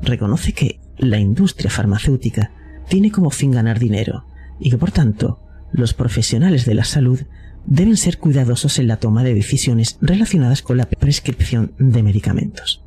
Reconoce 0.02 0.54
que 0.54 0.80
la 0.98 1.20
industria 1.20 1.70
farmacéutica 1.70 2.52
tiene 2.88 3.12
como 3.12 3.30
fin 3.30 3.52
ganar 3.52 3.80
dinero 3.80 4.26
y 4.60 4.70
que 4.70 4.78
por 4.78 4.92
tanto 4.92 5.40
los 5.72 5.94
profesionales 5.94 6.66
de 6.66 6.74
la 6.74 6.84
salud 6.84 7.22
deben 7.66 7.98
ser 7.98 8.18
cuidadosos 8.18 8.80
en 8.80 8.88
la 8.88 8.98
toma 8.98 9.24
de 9.24 9.34
decisiones 9.34 9.98
relacionadas 10.02 10.62
con 10.62 10.78
la 10.78 10.86
prescripción 10.86 11.74
de 11.78 12.04
medicamentos. 12.04 12.84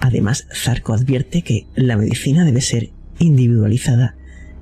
Además, 0.00 0.46
Zarco 0.52 0.94
advierte 0.94 1.42
que 1.42 1.66
la 1.74 1.96
medicina 1.96 2.44
debe 2.44 2.60
ser 2.60 2.90
individualizada 3.18 4.16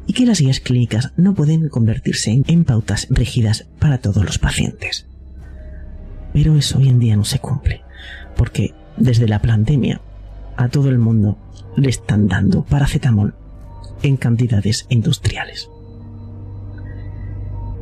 y 0.06 0.12
que 0.12 0.26
las 0.26 0.40
guías 0.40 0.60
clínicas 0.60 1.12
no 1.16 1.34
pueden 1.34 1.68
convertirse 1.68 2.42
en 2.46 2.64
pautas 2.64 3.06
rígidas 3.10 3.68
para 3.78 3.98
todos 3.98 4.24
los 4.24 4.38
pacientes. 4.38 5.06
Pero 6.32 6.56
eso 6.56 6.78
hoy 6.78 6.88
en 6.88 6.98
día 6.98 7.16
no 7.16 7.24
se 7.24 7.38
cumple, 7.38 7.82
porque 8.36 8.74
desde 8.96 9.28
la 9.28 9.40
pandemia 9.40 10.00
a 10.56 10.68
todo 10.68 10.88
el 10.88 10.98
mundo 10.98 11.38
le 11.76 11.88
están 11.88 12.26
dando 12.26 12.64
paracetamol 12.64 13.34
en 14.02 14.16
cantidades 14.16 14.86
industriales. 14.88 15.70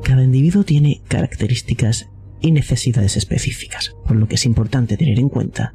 Cada 0.07 0.23
individuo 0.23 0.63
tiene 0.63 1.01
características 1.09 2.07
y 2.41 2.53
necesidades 2.53 3.17
específicas, 3.17 3.97
por 4.07 4.15
lo 4.15 4.29
que 4.29 4.37
es 4.37 4.47
importante 4.47 4.97
tener 4.97 5.19
en 5.19 5.29
cuenta 5.29 5.75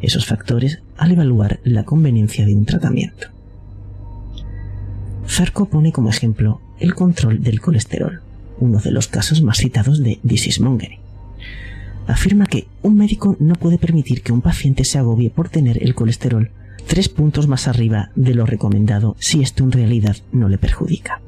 esos 0.00 0.26
factores 0.26 0.78
al 0.96 1.10
evaluar 1.10 1.58
la 1.64 1.82
conveniencia 1.82 2.46
de 2.46 2.54
un 2.54 2.66
tratamiento. 2.66 3.30
Zarco 5.26 5.66
pone 5.66 5.90
como 5.90 6.08
ejemplo 6.08 6.60
el 6.78 6.94
control 6.94 7.42
del 7.42 7.60
colesterol, 7.60 8.20
uno 8.60 8.78
de 8.78 8.92
los 8.92 9.08
casos 9.08 9.42
más 9.42 9.58
citados 9.58 10.00
de 10.04 10.20
disease 10.22 10.62
mongering. 10.62 11.00
Afirma 12.06 12.46
que 12.46 12.68
un 12.82 12.94
médico 12.94 13.36
no 13.40 13.56
puede 13.56 13.78
permitir 13.78 14.22
que 14.22 14.32
un 14.32 14.40
paciente 14.40 14.84
se 14.84 14.98
agobie 14.98 15.30
por 15.30 15.48
tener 15.48 15.82
el 15.82 15.96
colesterol 15.96 16.52
tres 16.86 17.08
puntos 17.08 17.48
más 17.48 17.66
arriba 17.66 18.12
de 18.14 18.34
lo 18.34 18.46
recomendado 18.46 19.16
si 19.18 19.42
esto 19.42 19.64
en 19.64 19.72
realidad 19.72 20.16
no 20.30 20.48
le 20.48 20.58
perjudica. 20.58 21.20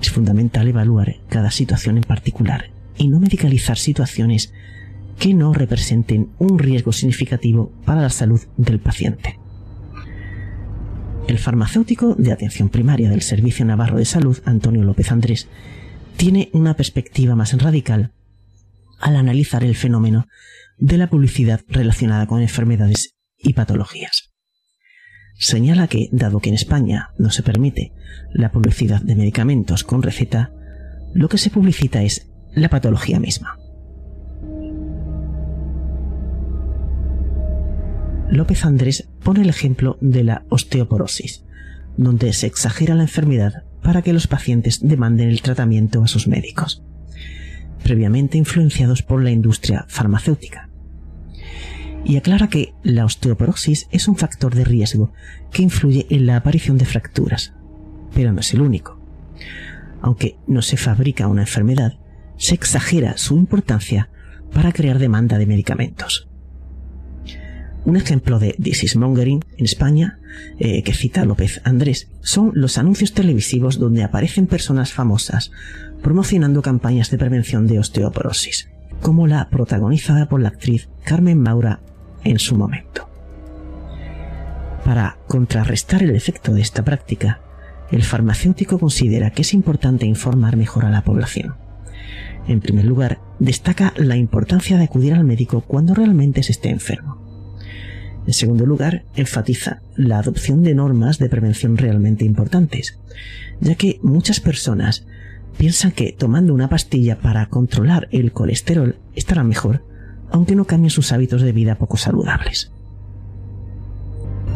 Es 0.00 0.10
fundamental 0.10 0.68
evaluar 0.68 1.16
cada 1.28 1.50
situación 1.50 1.96
en 1.96 2.04
particular 2.04 2.70
y 2.96 3.08
no 3.08 3.20
medicalizar 3.20 3.78
situaciones 3.78 4.52
que 5.18 5.34
no 5.34 5.52
representen 5.52 6.30
un 6.38 6.58
riesgo 6.58 6.92
significativo 6.92 7.72
para 7.84 8.02
la 8.02 8.10
salud 8.10 8.40
del 8.56 8.78
paciente. 8.78 9.38
El 11.26 11.38
farmacéutico 11.38 12.14
de 12.14 12.32
atención 12.32 12.68
primaria 12.68 13.10
del 13.10 13.22
Servicio 13.22 13.64
Navarro 13.64 13.98
de 13.98 14.04
Salud, 14.04 14.38
Antonio 14.44 14.82
López 14.82 15.12
Andrés, 15.12 15.48
tiene 16.16 16.48
una 16.52 16.74
perspectiva 16.74 17.34
más 17.34 17.60
radical 17.60 18.12
al 19.00 19.16
analizar 19.16 19.62
el 19.62 19.76
fenómeno 19.76 20.26
de 20.78 20.96
la 20.96 21.10
publicidad 21.10 21.60
relacionada 21.68 22.26
con 22.26 22.40
enfermedades 22.40 23.16
y 23.36 23.52
patologías 23.52 24.27
señala 25.38 25.86
que, 25.86 26.08
dado 26.12 26.40
que 26.40 26.50
en 26.50 26.56
España 26.56 27.10
no 27.16 27.30
se 27.30 27.42
permite 27.42 27.92
la 28.32 28.50
publicidad 28.52 29.00
de 29.00 29.14
medicamentos 29.14 29.84
con 29.84 30.02
receta, 30.02 30.52
lo 31.14 31.28
que 31.28 31.38
se 31.38 31.50
publicita 31.50 32.02
es 32.02 32.28
la 32.52 32.68
patología 32.68 33.20
misma. 33.20 33.58
López 38.30 38.66
Andrés 38.66 39.08
pone 39.22 39.40
el 39.40 39.48
ejemplo 39.48 39.96
de 40.02 40.24
la 40.24 40.44
osteoporosis, 40.50 41.44
donde 41.96 42.32
se 42.34 42.46
exagera 42.46 42.94
la 42.94 43.02
enfermedad 43.04 43.62
para 43.82 44.02
que 44.02 44.12
los 44.12 44.26
pacientes 44.26 44.80
demanden 44.86 45.30
el 45.30 45.40
tratamiento 45.40 46.02
a 46.02 46.08
sus 46.08 46.28
médicos, 46.28 46.82
previamente 47.82 48.36
influenciados 48.36 49.02
por 49.02 49.22
la 49.22 49.30
industria 49.30 49.86
farmacéutica 49.88 50.67
y 52.04 52.16
aclara 52.16 52.48
que 52.48 52.74
la 52.82 53.04
osteoporosis 53.04 53.88
es 53.90 54.08
un 54.08 54.16
factor 54.16 54.54
de 54.54 54.64
riesgo 54.64 55.12
que 55.52 55.62
influye 55.62 56.06
en 56.10 56.26
la 56.26 56.36
aparición 56.36 56.78
de 56.78 56.86
fracturas, 56.86 57.52
pero 58.14 58.32
no 58.32 58.40
es 58.40 58.54
el 58.54 58.60
único. 58.60 58.98
Aunque 60.00 60.36
no 60.46 60.62
se 60.62 60.76
fabrica 60.76 61.26
una 61.26 61.42
enfermedad, 61.42 61.98
se 62.36 62.54
exagera 62.54 63.16
su 63.16 63.36
importancia 63.36 64.08
para 64.52 64.72
crear 64.72 64.98
demanda 64.98 65.38
de 65.38 65.46
medicamentos. 65.46 66.28
Un 67.84 67.96
ejemplo 67.96 68.38
de 68.38 68.54
mongering 68.96 69.44
en 69.56 69.64
España, 69.64 70.18
eh, 70.58 70.82
que 70.82 70.92
cita 70.92 71.24
López 71.24 71.60
Andrés, 71.64 72.08
son 72.20 72.52
los 72.54 72.76
anuncios 72.76 73.14
televisivos 73.14 73.78
donde 73.78 74.02
aparecen 74.02 74.46
personas 74.46 74.92
famosas 74.92 75.50
promocionando 76.02 76.62
campañas 76.62 77.10
de 77.10 77.18
prevención 77.18 77.66
de 77.66 77.78
osteoporosis. 77.78 78.68
Como 79.00 79.26
la 79.26 79.48
protagonizada 79.48 80.28
por 80.28 80.40
la 80.40 80.48
actriz 80.48 80.88
Carmen 81.04 81.40
Maura 81.40 81.80
en 82.24 82.38
su 82.38 82.56
momento. 82.56 83.08
Para 84.84 85.18
contrarrestar 85.26 86.02
el 86.02 86.16
efecto 86.16 86.52
de 86.52 86.62
esta 86.62 86.84
práctica, 86.84 87.40
el 87.90 88.02
farmacéutico 88.02 88.78
considera 88.78 89.30
que 89.30 89.42
es 89.42 89.54
importante 89.54 90.06
informar 90.06 90.56
mejor 90.56 90.84
a 90.84 90.90
la 90.90 91.02
población. 91.02 91.54
En 92.46 92.60
primer 92.60 92.84
lugar, 92.84 93.20
destaca 93.38 93.92
la 93.96 94.16
importancia 94.16 94.78
de 94.78 94.84
acudir 94.84 95.12
al 95.12 95.24
médico 95.24 95.60
cuando 95.60 95.94
realmente 95.94 96.42
se 96.42 96.52
esté 96.52 96.70
enfermo. 96.70 97.18
En 98.26 98.32
segundo 98.34 98.66
lugar, 98.66 99.04
enfatiza 99.14 99.80
la 99.96 100.18
adopción 100.18 100.62
de 100.62 100.74
normas 100.74 101.18
de 101.18 101.28
prevención 101.28 101.76
realmente 101.76 102.24
importantes, 102.24 102.98
ya 103.60 103.74
que 103.74 103.98
muchas 104.02 104.40
personas 104.40 105.06
piensan 105.58 105.90
que 105.90 106.12
tomando 106.12 106.54
una 106.54 106.68
pastilla 106.68 107.18
para 107.18 107.46
controlar 107.46 108.08
el 108.12 108.32
colesterol 108.32 108.96
estará 109.14 109.42
mejor, 109.42 109.84
aunque 110.30 110.54
no 110.54 110.66
cambien 110.66 110.90
sus 110.90 111.12
hábitos 111.12 111.42
de 111.42 111.52
vida 111.52 111.74
poco 111.74 111.96
saludables. 111.96 112.72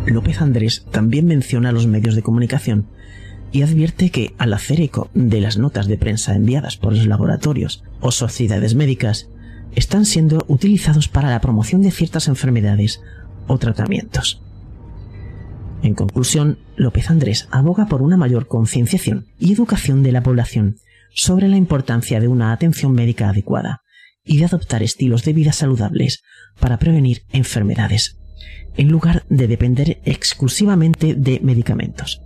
López 0.06 0.40
Andrés 0.40 0.86
también 0.90 1.26
menciona 1.26 1.72
los 1.72 1.86
medios 1.86 2.14
de 2.14 2.22
comunicación 2.22 2.86
y 3.50 3.62
advierte 3.62 4.10
que 4.10 4.34
al 4.38 4.52
hacer 4.54 4.80
eco 4.80 5.10
de 5.12 5.40
las 5.40 5.58
notas 5.58 5.86
de 5.86 5.98
prensa 5.98 6.34
enviadas 6.34 6.76
por 6.76 6.94
los 6.94 7.06
laboratorios 7.06 7.84
o 8.00 8.12
sociedades 8.12 8.74
médicas, 8.74 9.28
están 9.74 10.04
siendo 10.04 10.44
utilizados 10.48 11.08
para 11.08 11.30
la 11.30 11.40
promoción 11.40 11.82
de 11.82 11.90
ciertas 11.90 12.28
enfermedades 12.28 13.02
o 13.48 13.58
tratamientos. 13.58 14.40
En 15.82 15.94
conclusión, 15.94 16.58
López 16.76 17.10
Andrés 17.10 17.48
aboga 17.50 17.86
por 17.86 18.02
una 18.02 18.16
mayor 18.16 18.46
concienciación 18.46 19.26
y 19.38 19.52
educación 19.52 20.02
de 20.02 20.12
la 20.12 20.22
población 20.22 20.76
sobre 21.14 21.48
la 21.48 21.56
importancia 21.56 22.20
de 22.20 22.28
una 22.28 22.52
atención 22.52 22.92
médica 22.92 23.28
adecuada 23.28 23.82
y 24.24 24.38
de 24.38 24.44
adoptar 24.44 24.82
estilos 24.82 25.24
de 25.24 25.32
vida 25.32 25.52
saludables 25.52 26.22
para 26.60 26.78
prevenir 26.78 27.22
enfermedades, 27.30 28.18
en 28.76 28.88
lugar 28.88 29.24
de 29.28 29.48
depender 29.48 30.00
exclusivamente 30.04 31.14
de 31.14 31.40
medicamentos. 31.40 32.22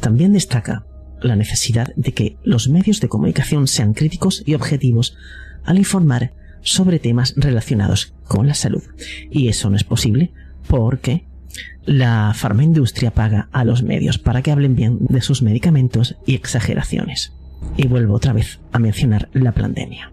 También 0.00 0.32
destaca 0.32 0.86
la 1.20 1.36
necesidad 1.36 1.94
de 1.96 2.12
que 2.12 2.36
los 2.44 2.68
medios 2.68 3.00
de 3.00 3.08
comunicación 3.08 3.66
sean 3.66 3.94
críticos 3.94 4.42
y 4.44 4.54
objetivos 4.54 5.16
al 5.64 5.78
informar 5.78 6.32
sobre 6.60 6.98
temas 6.98 7.34
relacionados 7.36 8.14
con 8.26 8.46
la 8.46 8.54
salud. 8.54 8.82
Y 9.30 9.48
eso 9.48 9.70
no 9.70 9.76
es 9.76 9.84
posible 9.84 10.32
porque 10.68 11.26
la 11.84 12.32
farmaindustria 12.34 13.12
paga 13.12 13.48
a 13.52 13.64
los 13.64 13.82
medios 13.82 14.18
para 14.18 14.42
que 14.42 14.50
hablen 14.50 14.74
bien 14.74 14.98
de 15.00 15.20
sus 15.20 15.42
medicamentos 15.42 16.16
y 16.26 16.34
exageraciones. 16.34 17.33
Y 17.76 17.88
vuelvo 17.88 18.14
otra 18.14 18.32
vez 18.32 18.60
a 18.72 18.78
mencionar 18.78 19.28
la 19.32 19.52
pandemia. 19.52 20.12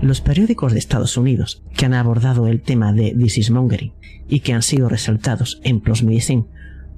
Los 0.00 0.20
periódicos 0.20 0.72
de 0.72 0.78
Estados 0.78 1.16
Unidos 1.16 1.62
que 1.74 1.86
han 1.86 1.94
abordado 1.94 2.48
el 2.48 2.60
tema 2.60 2.92
de 2.92 3.14
disease 3.16 3.50
mongering 3.52 3.92
y 4.28 4.40
que 4.40 4.52
han 4.52 4.62
sido 4.62 4.88
resaltados 4.88 5.60
en 5.64 5.80
PLOS 5.80 6.02
Medicine 6.02 6.44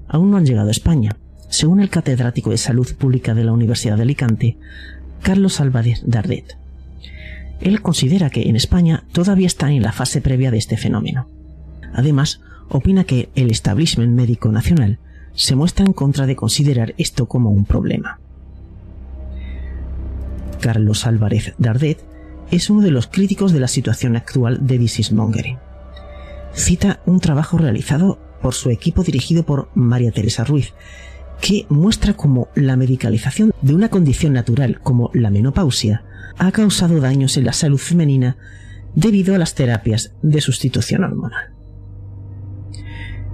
aún 0.08 0.30
no 0.30 0.36
han 0.36 0.46
llegado 0.46 0.68
a 0.68 0.72
España, 0.72 1.16
según 1.48 1.80
el 1.80 1.90
catedrático 1.90 2.50
de 2.50 2.58
Salud 2.58 2.92
Pública 2.96 3.34
de 3.34 3.44
la 3.44 3.52
Universidad 3.52 3.96
de 3.96 4.02
Alicante, 4.02 4.58
Carlos 5.22 5.60
Álvarez 5.60 6.02
Dardet. 6.06 6.56
Él 7.60 7.82
considera 7.82 8.30
que 8.30 8.48
en 8.48 8.56
España 8.56 9.04
todavía 9.12 9.46
está 9.46 9.70
en 9.70 9.82
la 9.82 9.92
fase 9.92 10.20
previa 10.20 10.50
de 10.50 10.58
este 10.58 10.76
fenómeno. 10.76 11.28
Además, 11.92 12.40
opina 12.68 13.04
que 13.04 13.30
el 13.34 13.50
establishment 13.50 14.14
médico 14.14 14.50
nacional 14.52 14.98
se 15.38 15.54
muestra 15.54 15.86
en 15.86 15.92
contra 15.92 16.26
de 16.26 16.34
considerar 16.34 16.94
esto 16.98 17.26
como 17.26 17.50
un 17.50 17.64
problema. 17.64 18.18
Carlos 20.60 21.06
Álvarez 21.06 21.54
Dardet 21.58 22.04
es 22.50 22.70
uno 22.70 22.82
de 22.82 22.90
los 22.90 23.06
críticos 23.06 23.52
de 23.52 23.60
la 23.60 23.68
situación 23.68 24.16
actual 24.16 24.66
de 24.66 24.90
mongering. 25.12 25.58
Cita 26.54 27.00
un 27.06 27.20
trabajo 27.20 27.56
realizado 27.56 28.18
por 28.42 28.54
su 28.54 28.70
equipo 28.70 29.04
dirigido 29.04 29.44
por 29.44 29.70
María 29.74 30.10
Teresa 30.10 30.42
Ruiz, 30.42 30.74
que 31.40 31.66
muestra 31.68 32.14
cómo 32.14 32.48
la 32.56 32.76
medicalización 32.76 33.52
de 33.62 33.74
una 33.74 33.90
condición 33.90 34.32
natural 34.32 34.80
como 34.80 35.10
la 35.14 35.30
menopausia 35.30 36.02
ha 36.36 36.50
causado 36.50 37.00
daños 37.00 37.36
en 37.36 37.44
la 37.44 37.52
salud 37.52 37.78
femenina 37.78 38.36
debido 38.96 39.36
a 39.36 39.38
las 39.38 39.54
terapias 39.54 40.14
de 40.20 40.40
sustitución 40.40 41.04
hormonal. 41.04 41.52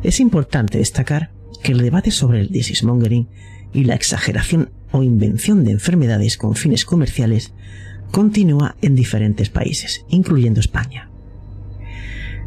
Es 0.03 0.21
importante 0.21 0.77
destacar 0.77 1.34
que 1.65 1.73
el 1.73 1.79
debate 1.79 2.11
sobre 2.11 2.43
el 2.43 2.51
mongering 2.85 3.27
y 3.73 3.85
la 3.85 3.95
exageración 3.95 4.71
o 4.93 5.03
invención 5.03 5.65
de 5.65 5.73
enfermedades 5.73 6.37
con 6.37 6.55
fines 6.55 6.85
comerciales 6.85 7.55
continúa 8.13 8.77
en 8.83 8.95
diferentes 8.95 9.49
países, 9.49 10.05
incluyendo 10.11 10.61
España. 10.61 11.11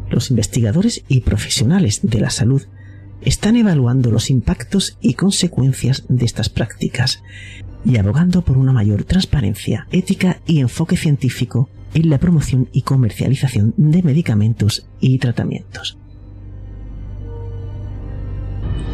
Los 0.08 0.30
investigadores 0.30 1.02
y 1.08 1.20
profesionales 1.20 2.00
de 2.04 2.20
la 2.20 2.30
salud 2.30 2.62
están 3.20 3.56
evaluando 3.56 4.12
los 4.12 4.30
impactos 4.30 4.96
y 5.00 5.14
consecuencias 5.14 6.04
de 6.08 6.24
estas 6.24 6.48
prácticas 6.48 7.22
y 7.84 7.96
abogando 7.96 8.42
por 8.42 8.56
una 8.56 8.72
mayor 8.72 9.02
transparencia, 9.02 9.88
ética 9.90 10.40
y 10.46 10.60
enfoque 10.60 10.96
científico 10.96 11.68
en 11.92 12.08
la 12.08 12.18
promoción 12.18 12.68
y 12.72 12.82
comercialización 12.82 13.74
de 13.76 14.02
medicamentos 14.04 14.86
y 15.00 15.18
tratamientos. 15.18 15.98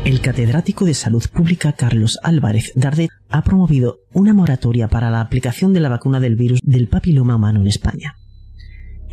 El 0.05 0.21
catedrático 0.21 0.85
de 0.85 0.95
Salud 0.95 1.25
Pública 1.33 1.73
Carlos 1.73 2.19
Álvarez 2.23 2.73
Dardet 2.75 3.11
ha 3.31 3.43
promovido 3.43 4.01
una 4.13 4.35
moratoria 4.35 4.89
para 4.89 5.11
la 5.11 5.21
aplicación 5.21 5.73
de 5.73 5.81
la 5.81 5.89
vacuna 5.89 6.21
del 6.21 6.37
virus 6.37 6.61
del 6.63 6.89
papiloma 6.89 7.37
humano 7.37 7.61
en 7.61 7.69
España. 7.69 8.17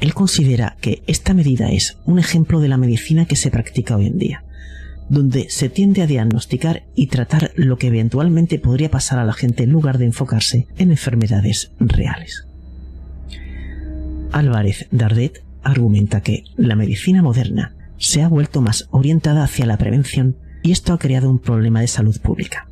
Él 0.01 0.13
considera 0.13 0.75
que 0.81 1.01
esta 1.07 1.33
medida 1.33 1.71
es 1.71 1.97
un 2.05 2.19
ejemplo 2.19 2.59
de 2.59 2.67
la 2.67 2.77
medicina 2.77 3.25
que 3.25 3.35
se 3.35 3.51
practica 3.51 3.95
hoy 3.95 4.07
en 4.07 4.17
día, 4.17 4.43
donde 5.09 5.49
se 5.49 5.69
tiende 5.69 6.01
a 6.01 6.07
diagnosticar 6.07 6.83
y 6.95 7.07
tratar 7.07 7.51
lo 7.55 7.77
que 7.77 7.87
eventualmente 7.87 8.59
podría 8.59 8.91
pasar 8.91 9.19
a 9.19 9.25
la 9.25 9.33
gente 9.33 9.63
en 9.63 9.71
lugar 9.71 9.97
de 9.97 10.05
enfocarse 10.05 10.67
en 10.77 10.91
enfermedades 10.91 11.71
reales. 11.79 12.47
Álvarez 14.31 14.87
Dardet 14.91 15.43
argumenta 15.63 16.21
que 16.21 16.43
la 16.57 16.75
medicina 16.75 17.21
moderna 17.21 17.75
se 17.97 18.23
ha 18.23 18.27
vuelto 18.27 18.61
más 18.61 18.87
orientada 18.91 19.43
hacia 19.43 19.65
la 19.65 19.77
prevención 19.77 20.37
y 20.63 20.71
esto 20.71 20.93
ha 20.93 20.99
creado 20.99 21.29
un 21.29 21.39
problema 21.39 21.81
de 21.81 21.87
salud 21.87 22.19
pública. 22.19 22.67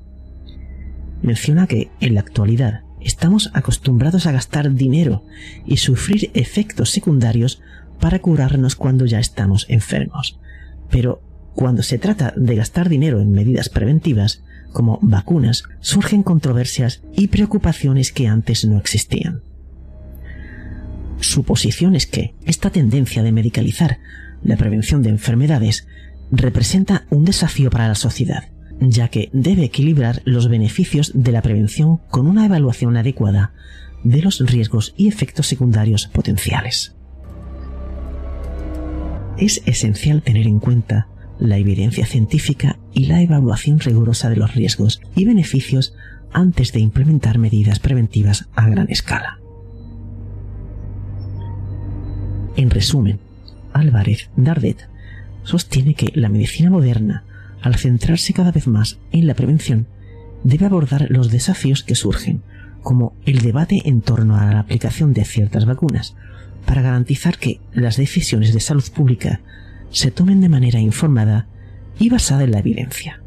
Menciona 1.22 1.68
que, 1.68 1.90
en 2.00 2.14
la 2.14 2.22
actualidad, 2.22 2.82
estamos 3.02 3.52
acostumbrados 3.54 4.26
a 4.26 4.32
gastar 4.32 4.74
dinero 4.74 5.24
y 5.66 5.78
sufrir 5.78 6.32
efectos 6.34 6.92
secundarios 6.92 7.62
para 8.00 8.20
curarnos 8.20 8.76
cuando 8.76 9.06
ya 9.06 9.20
estamos 9.20 9.66
enfermos. 9.70 10.40
Pero 10.90 11.22
cuando 11.54 11.84
se 11.84 11.98
trata 11.98 12.34
de 12.36 12.56
gastar 12.56 12.90
dinero 12.90 13.20
en 13.20 13.32
medidas 13.32 13.70
preventivas, 13.70 14.44
como 14.72 15.00
vacunas, 15.02 15.64
surgen 15.80 16.24
controversias 16.24 17.02
y 17.16 17.28
preocupaciones 17.28 18.12
que 18.12 18.28
antes 18.28 18.66
no 18.66 18.78
existían. 18.78 19.42
Su 21.20 21.44
posición 21.44 21.96
es 21.96 22.06
que 22.06 22.34
esta 22.46 22.70
tendencia 22.70 23.24
de 23.24 23.32
medicalizar 23.32 24.00
la 24.44 24.56
prevención 24.56 25.02
de 25.02 25.10
enfermedades 25.10 25.88
representa 26.32 27.06
un 27.10 27.26
desafío 27.26 27.70
para 27.70 27.88
la 27.88 27.96
sociedad, 27.96 28.50
ya 28.80 29.10
que 29.10 29.30
debe 29.34 29.64
equilibrar 29.64 30.22
los 30.26 30.48
beneficios 30.50 31.12
de 31.14 31.32
la 31.32 31.42
prevención 31.42 31.98
con 32.10 32.28
una 32.28 32.46
evaluación 32.46 32.98
adecuada 32.98 33.54
de 34.04 34.22
los 34.22 34.40
riesgos 34.40 34.94
y 34.98 35.08
efectos 35.08 35.48
secundarios 35.48 36.08
potenciales. 36.08 36.96
Es 39.38 39.62
esencial 39.66 40.22
tener 40.22 40.48
en 40.48 40.60
cuenta 40.60 41.08
la 41.40 41.58
evidencia 41.58 42.06
científica 42.06 42.78
y 42.94 43.06
la 43.06 43.22
evaluación 43.22 43.80
rigurosa 43.80 44.30
de 44.30 44.36
los 44.36 44.54
riesgos 44.54 45.02
y 45.16 45.26
beneficios 45.26 45.94
antes 46.34 46.74
de 46.74 46.80
implementar 46.80 47.38
medidas 47.38 47.80
preventivas 47.80 48.50
a 48.56 48.68
gran 48.68 48.90
escala. 48.90 49.40
En 52.56 52.70
resumen, 52.70 53.20
Álvarez 53.72 54.30
Dardet 54.36 54.89
sostiene 55.50 55.96
que 55.96 56.12
la 56.14 56.30
medicina 56.30 56.70
moderna, 56.70 57.24
al 57.64 57.76
centrarse 57.76 58.34
cada 58.34 58.52
vez 58.52 58.68
más 58.68 59.00
en 59.12 59.26
la 59.26 59.34
prevención, 59.34 59.88
debe 60.44 60.68
abordar 60.68 61.08
los 61.10 61.32
desafíos 61.32 61.84
que 61.84 61.96
surgen, 61.96 62.44
como 62.84 63.16
el 63.26 63.40
debate 63.40 63.82
en 63.86 64.02
torno 64.02 64.38
a 64.38 64.46
la 64.46 64.60
aplicación 64.60 65.12
de 65.12 65.26
ciertas 65.26 65.66
vacunas, 65.66 66.16
para 66.68 66.84
garantizar 66.84 67.40
que 67.40 67.60
las 67.74 67.98
decisiones 67.98 68.54
de 68.54 68.60
salud 68.60 68.84
pública 68.94 69.42
se 69.90 70.12
tomen 70.12 70.40
de 70.40 70.50
manera 70.50 70.80
informada 70.80 71.48
y 71.98 72.10
basada 72.10 72.44
en 72.44 72.52
la 72.52 72.60
evidencia. 72.60 73.20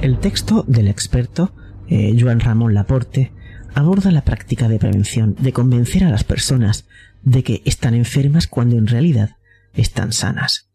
El 0.00 0.18
texto 0.18 0.64
del 0.66 0.88
experto, 0.88 1.52
eh, 1.88 2.16
Joan 2.18 2.40
Ramón 2.40 2.74
Laporte, 2.74 3.30
aborda 3.74 4.10
la 4.10 4.24
práctica 4.24 4.68
de 4.68 4.80
prevención 4.80 5.36
de 5.38 5.52
convencer 5.52 6.02
a 6.02 6.10
las 6.10 6.24
personas 6.24 6.84
de 7.22 7.42
que 7.42 7.62
están 7.64 7.94
enfermas 7.94 8.46
cuando 8.46 8.76
en 8.76 8.86
realidad 8.86 9.36
están 9.74 10.12
sanas. 10.12 10.68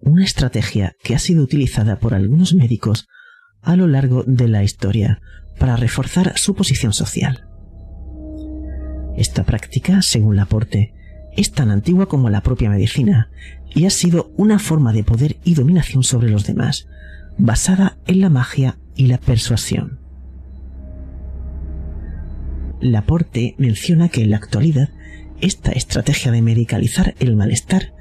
Una 0.00 0.24
estrategia 0.24 0.96
que 1.02 1.14
ha 1.14 1.18
sido 1.18 1.42
utilizada 1.42 1.98
por 1.98 2.14
algunos 2.14 2.54
médicos 2.54 3.08
a 3.60 3.76
lo 3.76 3.86
largo 3.86 4.24
de 4.26 4.48
la 4.48 4.64
historia 4.64 5.20
para 5.58 5.76
reforzar 5.76 6.36
su 6.36 6.54
posición 6.54 6.92
social. 6.92 7.46
Esta 9.16 9.44
práctica, 9.44 10.02
según 10.02 10.36
Laporte, 10.36 10.94
es 11.36 11.52
tan 11.52 11.70
antigua 11.70 12.06
como 12.06 12.30
la 12.30 12.42
propia 12.42 12.70
medicina 12.70 13.30
y 13.74 13.86
ha 13.86 13.90
sido 13.90 14.32
una 14.36 14.58
forma 14.58 14.92
de 14.92 15.04
poder 15.04 15.36
y 15.44 15.54
dominación 15.54 16.02
sobre 16.02 16.30
los 16.30 16.46
demás, 16.46 16.88
basada 17.38 17.98
en 18.06 18.20
la 18.20 18.30
magia 18.30 18.78
y 18.96 19.06
la 19.06 19.18
persuasión. 19.18 20.00
Laporte 22.80 23.54
menciona 23.58 24.08
que 24.08 24.22
en 24.22 24.30
la 24.30 24.38
actualidad 24.38 24.88
esta 25.42 25.72
estrategia 25.72 26.32
de 26.32 26.40
medicalizar 26.40 27.14
el 27.18 27.36
malestar 27.36 27.92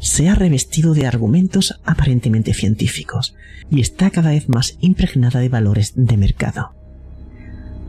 se 0.00 0.28
ha 0.28 0.34
revestido 0.34 0.94
de 0.94 1.06
argumentos 1.06 1.80
aparentemente 1.84 2.52
científicos 2.52 3.34
y 3.70 3.80
está 3.80 4.10
cada 4.10 4.30
vez 4.30 4.48
más 4.48 4.76
impregnada 4.80 5.40
de 5.40 5.48
valores 5.48 5.92
de 5.96 6.16
mercado. 6.16 6.74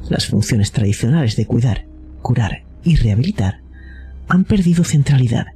Las 0.10 0.28
funciones 0.28 0.72
tradicionales 0.72 1.36
de 1.36 1.46
cuidar, 1.46 1.86
curar 2.22 2.64
y 2.84 2.96
rehabilitar 2.96 3.62
han 4.28 4.44
perdido 4.44 4.84
centralidad 4.84 5.48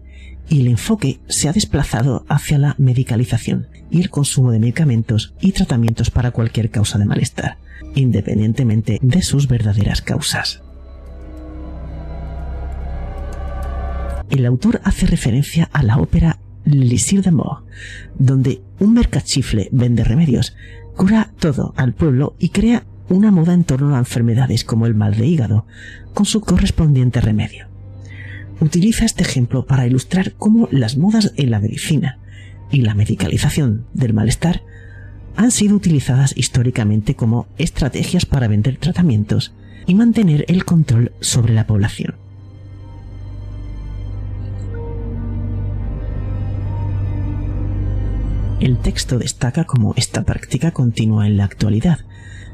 y 0.50 0.62
el 0.62 0.68
enfoque 0.68 1.20
se 1.28 1.48
ha 1.48 1.54
desplazado 1.54 2.26
hacia 2.28 2.58
la 2.58 2.76
medicalización 2.78 3.68
y 3.90 4.02
el 4.02 4.10
consumo 4.10 4.52
de 4.52 4.60
medicamentos 4.60 5.34
y 5.40 5.52
tratamientos 5.52 6.10
para 6.10 6.32
cualquier 6.32 6.70
causa 6.70 6.98
de 6.98 7.06
malestar, 7.06 7.58
independientemente 7.96 9.00
de 9.02 9.22
sus 9.22 9.48
verdaderas 9.48 10.02
causas. 10.02 10.62
El 14.34 14.48
autor 14.48 14.82
hace 14.84 15.06
referencia 15.06 15.70
a 15.74 15.84
la 15.84 16.00
ópera 16.00 16.40
L'Isir 16.66 17.22
d'Amour, 17.22 17.66
donde 18.18 18.64
un 18.80 18.94
mercachifle 18.94 19.70
vende 19.72 20.04
remedios, 20.04 20.56
cura 20.96 21.30
todo 21.38 21.76
al 21.78 21.94
pueblo 21.94 22.36
y 22.40 22.50
crea 22.50 22.84
una 23.10 23.30
moda 23.30 23.54
en 23.54 23.64
torno 23.64 23.96
a 23.96 24.00
enfermedades 24.00 24.64
como 24.64 24.88
el 24.88 24.96
mal 24.96 25.16
de 25.16 25.28
hígado, 25.28 25.68
con 26.16 26.26
su 26.26 26.42
correspondiente 26.42 27.22
remedio. 27.22 27.68
Utiliza 28.60 29.06
este 29.06 29.22
ejemplo 29.22 29.68
para 29.68 29.86
ilustrar 29.86 30.34
cómo 30.34 30.68
las 30.72 30.98
modas 30.98 31.32
en 31.36 31.52
la 31.52 31.60
medicina 31.60 32.18
y 32.72 32.82
la 32.82 32.96
medicalización 32.96 33.86
del 33.94 34.16
malestar 34.16 34.64
han 35.36 35.52
sido 35.52 35.76
utilizadas 35.76 36.36
históricamente 36.36 37.14
como 37.14 37.46
estrategias 37.60 38.26
para 38.26 38.48
vender 38.48 38.78
tratamientos 38.78 39.54
y 39.86 39.94
mantener 39.94 40.44
el 40.48 40.66
control 40.66 41.12
sobre 41.20 41.54
la 41.54 41.68
población. 41.68 42.23
El 48.64 48.78
texto 48.78 49.20
destaca 49.20 49.66
cómo 49.66 49.94
esta 49.98 50.24
práctica 50.24 50.72
continúa 50.72 51.28
en 51.28 51.36
la 51.36 51.44
actualidad, 51.44 52.00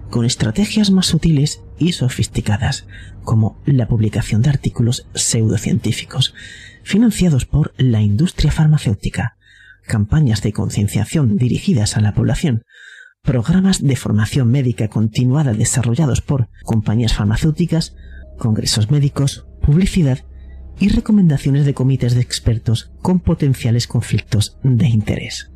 con 0.10 0.26
estrategias 0.26 0.90
más 0.90 1.06
sutiles 1.06 1.62
y 1.78 1.92
sofisticadas, 1.92 2.88
como 3.24 3.62
la 3.68 3.88
publicación 3.88 4.42
de 4.42 4.50
artículos 4.50 5.06
pseudocientíficos, 5.14 6.34
financiados 6.82 7.46
por 7.46 7.76
la 7.78 8.02
industria 8.02 8.52
farmacéutica, 8.52 9.38
campañas 9.86 10.42
de 10.42 10.52
concienciación 10.52 11.38
dirigidas 11.38 11.96
a 11.96 12.02
la 12.02 12.16
población, 12.16 12.64
programas 13.22 13.84
de 13.84 13.96
formación 13.96 14.50
médica 14.50 14.88
continuada 14.88 15.54
desarrollados 15.54 16.22
por 16.22 16.50
compañías 16.64 17.14
farmacéuticas, 17.14 17.96
congresos 18.40 18.90
médicos, 18.90 19.46
publicidad 19.62 20.26
y 20.80 20.90
recomendaciones 20.90 21.68
de 21.68 21.76
comités 21.76 22.16
de 22.16 22.22
expertos 22.22 22.92
con 23.04 23.20
potenciales 23.20 23.86
conflictos 23.86 24.58
de 24.64 24.88
interés. 24.88 25.52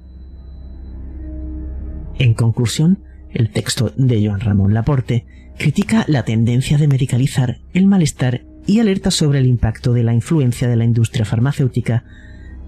En 2.19 2.34
conclusión, 2.34 2.99
el 3.32 3.49
texto 3.49 3.91
de 3.97 4.26
Joan 4.26 4.39
Ramón 4.39 4.73
Laporte 4.73 5.26
critica 5.58 6.06
la 6.08 6.23
tendencia 6.23 6.78
de 6.78 6.88
medicalizar 6.88 7.60
el 7.73 7.86
malestar 7.86 8.45
y 8.65 8.80
alerta 8.80 9.12
sobre 9.12 9.39
el 9.39 9.47
impacto 9.47 9.93
de 9.93 10.04
la 10.04 10.13
influencia 10.13 10.67
de 10.67 10.76
la 10.76 10.86
industria 10.86 11.26
farmacéutica 11.26 12.06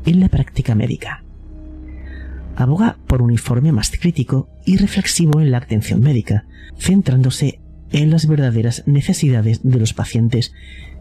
en 0.05 0.19
la 0.19 0.29
práctica 0.29 0.75
médica. 0.75 1.23
Aboga 2.55 2.97
por 3.07 3.21
un 3.21 3.31
informe 3.31 3.71
más 3.71 3.91
crítico 3.91 4.49
y 4.65 4.77
reflexivo 4.77 5.41
en 5.41 5.51
la 5.51 5.57
atención 5.57 6.01
médica, 6.01 6.45
centrándose 6.77 7.59
en 7.91 8.11
las 8.11 8.27
verdaderas 8.27 8.83
necesidades 8.85 9.61
de 9.63 9.79
los 9.79 9.93
pacientes 9.93 10.53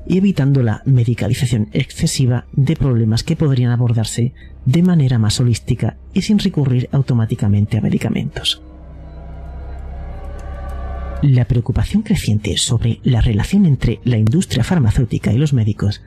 y 0.07 0.19
evitando 0.19 0.63
la 0.63 0.83
medicalización 0.85 1.69
excesiva 1.73 2.47
de 2.53 2.77
problemas 2.77 3.23
que 3.23 3.37
podrían 3.37 3.71
abordarse 3.71 4.33
de 4.67 4.83
manera 4.83 5.19
más 5.19 5.41
holística 5.41 5.97
y 6.13 6.23
sin 6.23 6.39
recurrir 6.39 6.89
automáticamente 6.93 7.79
a 7.79 7.81
medicamentos. 7.81 8.63
La 11.23 11.47
preocupación 11.47 12.03
creciente 12.03 12.57
sobre 12.59 13.01
la 13.03 13.23
relación 13.23 13.65
entre 13.65 14.01
la 14.05 14.19
industria 14.19 14.63
farmacéutica 14.63 15.33
y 15.33 15.39
los 15.39 15.55
médicos, 15.55 16.03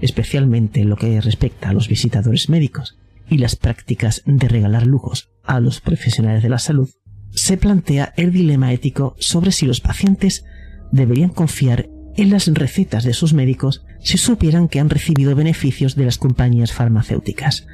especialmente 0.00 0.80
en 0.80 0.88
lo 0.88 0.96
que 0.96 1.20
respecta 1.20 1.70
a 1.70 1.72
los 1.72 1.88
visitadores 1.88 2.48
médicos 2.48 2.96
y 3.28 3.38
las 3.38 3.56
prácticas 3.56 4.22
de 4.24 4.46
regalar 4.48 4.86
lujos 4.86 5.30
a 5.42 5.58
los 5.58 5.80
profesionales 5.80 6.42
de 6.44 6.48
la 6.48 6.58
salud, 6.58 6.88
se 7.30 7.56
plantea 7.56 8.12
el 8.16 8.30
dilema 8.30 8.72
ético 8.72 9.16
sobre 9.18 9.52
si 9.52 9.66
los 9.66 9.80
pacientes 9.80 10.44
deberían 10.92 11.30
confiar 11.30 11.88
en 12.16 12.30
las 12.30 12.46
recetas 12.46 13.04
de 13.04 13.14
sus 13.14 13.32
médicos 13.32 13.84
si 14.00 14.18
supieran 14.18 14.68
que 14.68 14.80
han 14.80 14.90
recibido 14.90 15.34
beneficios 15.34 15.96
de 15.96 16.04
las 16.04 16.18
compañías 16.18 16.72
farmacéuticas, 16.72 17.66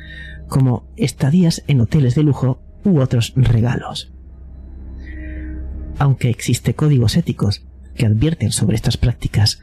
como 0.49 0.89
estadías 0.97 1.63
en 1.67 1.81
hoteles 1.81 2.15
de 2.15 2.23
lujo 2.23 2.63
u 2.85 3.01
otros 3.01 3.33
regalos. 3.37 4.13
Aunque 5.99 6.31
existe 6.31 6.75
códigos 6.75 7.17
éticos 7.17 7.67
que 7.97 8.07
advierten 8.07 8.53
sobre 8.53 8.77
estas 8.77 8.97
prácticas, 8.97 9.61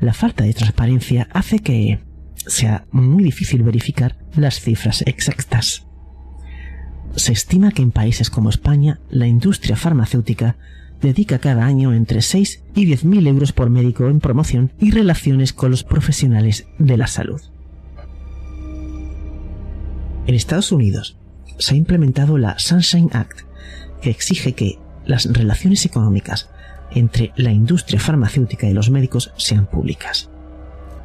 la 0.00 0.12
falta 0.12 0.44
de 0.44 0.52
transparencia 0.52 1.28
hace 1.32 1.60
que 1.60 2.00
sea 2.34 2.86
muy 2.90 3.24
difícil 3.24 3.62
verificar 3.62 4.16
las 4.34 4.60
cifras 4.60 5.02
exactas. 5.06 5.86
Se 7.14 7.32
estima 7.32 7.70
que 7.70 7.82
en 7.82 7.92
países 7.92 8.28
como 8.28 8.50
España 8.50 9.00
la 9.08 9.26
industria 9.26 9.76
farmacéutica 9.76 10.56
dedica 11.00 11.38
cada 11.38 11.64
año 11.64 11.92
entre 11.92 12.22
6 12.22 12.62
y 12.74 12.84
10 12.84 13.04
mil 13.04 13.26
euros 13.26 13.52
por 13.52 13.70
médico 13.70 14.08
en 14.08 14.20
promoción 14.20 14.72
y 14.78 14.90
relaciones 14.90 15.52
con 15.52 15.70
los 15.70 15.84
profesionales 15.84 16.66
de 16.78 16.96
la 16.96 17.06
salud. 17.06 17.40
En 20.26 20.34
Estados 20.34 20.72
Unidos 20.72 21.16
se 21.58 21.74
ha 21.74 21.78
implementado 21.78 22.38
la 22.38 22.58
Sunshine 22.58 23.10
Act, 23.12 23.42
que 24.02 24.10
exige 24.10 24.54
que 24.54 24.78
las 25.04 25.32
relaciones 25.32 25.84
económicas 25.86 26.50
entre 26.90 27.32
la 27.36 27.52
industria 27.52 28.00
farmacéutica 28.00 28.66
y 28.66 28.72
los 28.72 28.90
médicos 28.90 29.32
sean 29.36 29.66
públicas. 29.66 30.30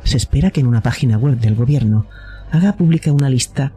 Se 0.04 0.18
espera 0.18 0.52
que 0.52 0.62
en 0.62 0.68
una 0.68 0.82
página 0.82 1.18
web 1.18 1.40
del 1.40 1.56
gobierno 1.56 2.08
haga 2.52 2.76
pública 2.76 3.12
una 3.12 3.30
lista 3.30 3.74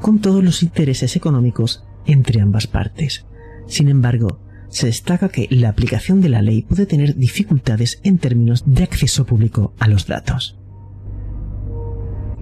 con 0.00 0.20
todos 0.20 0.42
los 0.42 0.62
intereses 0.62 1.16
económicos 1.16 1.84
entre 2.06 2.40
ambas 2.40 2.66
partes. 2.66 3.26
Sin 3.66 3.88
embargo, 3.88 4.40
se 4.70 4.86
destaca 4.86 5.28
que 5.28 5.46
la 5.50 5.68
aplicación 5.68 6.20
de 6.20 6.28
la 6.28 6.42
ley 6.42 6.62
puede 6.62 6.86
tener 6.86 7.16
dificultades 7.16 8.00
en 8.02 8.18
términos 8.18 8.62
de 8.66 8.84
acceso 8.84 9.26
público 9.26 9.74
a 9.78 9.88
los 9.88 10.06
datos. 10.06 10.56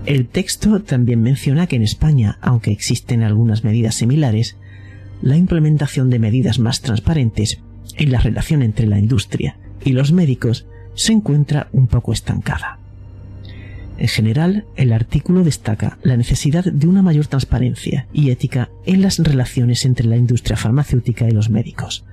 El 0.06 0.28
texto 0.28 0.80
también 0.82 1.22
menciona 1.22 1.66
que 1.66 1.76
en 1.76 1.82
España, 1.82 2.38
aunque 2.40 2.70
existen 2.70 3.22
algunas 3.22 3.64
medidas 3.64 3.96
similares, 3.96 4.56
la 5.20 5.36
implementación 5.36 6.10
de 6.10 6.18
medidas 6.18 6.58
más 6.58 6.80
transparentes 6.80 7.60
en 7.96 8.12
la 8.12 8.20
relación 8.20 8.62
entre 8.62 8.86
la 8.86 8.98
industria 8.98 9.56
y 9.84 9.92
los 9.92 10.12
médicos 10.12 10.66
se 10.94 11.12
encuentra 11.12 11.68
un 11.72 11.88
poco 11.88 12.12
estancada. 12.12 12.78
En 13.98 14.08
general, 14.08 14.64
el 14.76 14.92
artículo 14.92 15.42
destaca 15.42 15.98
la 16.02 16.16
necesidad 16.16 16.64
de 16.64 16.86
una 16.86 17.02
mayor 17.02 17.26
transparencia 17.26 18.06
y 18.12 18.30
ética 18.30 18.70
en 18.86 19.02
las 19.02 19.18
relaciones 19.18 19.84
entre 19.84 20.06
la 20.06 20.16
industria 20.16 20.56
farmacéutica 20.56 21.26
y 21.28 21.32
los 21.32 21.50
médicos, 21.50 22.04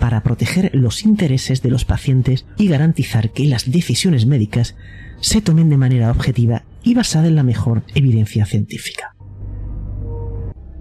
para 0.00 0.22
proteger 0.22 0.70
los 0.72 1.04
intereses 1.04 1.62
de 1.62 1.70
los 1.70 1.84
pacientes 1.84 2.46
y 2.56 2.66
garantizar 2.66 3.30
que 3.30 3.44
las 3.44 3.70
decisiones 3.70 4.26
médicas 4.26 4.74
se 5.20 5.42
tomen 5.42 5.68
de 5.68 5.76
manera 5.76 6.10
objetiva 6.10 6.64
y 6.82 6.94
basada 6.94 7.28
en 7.28 7.36
la 7.36 7.42
mejor 7.42 7.84
evidencia 7.94 8.46
científica. 8.46 9.14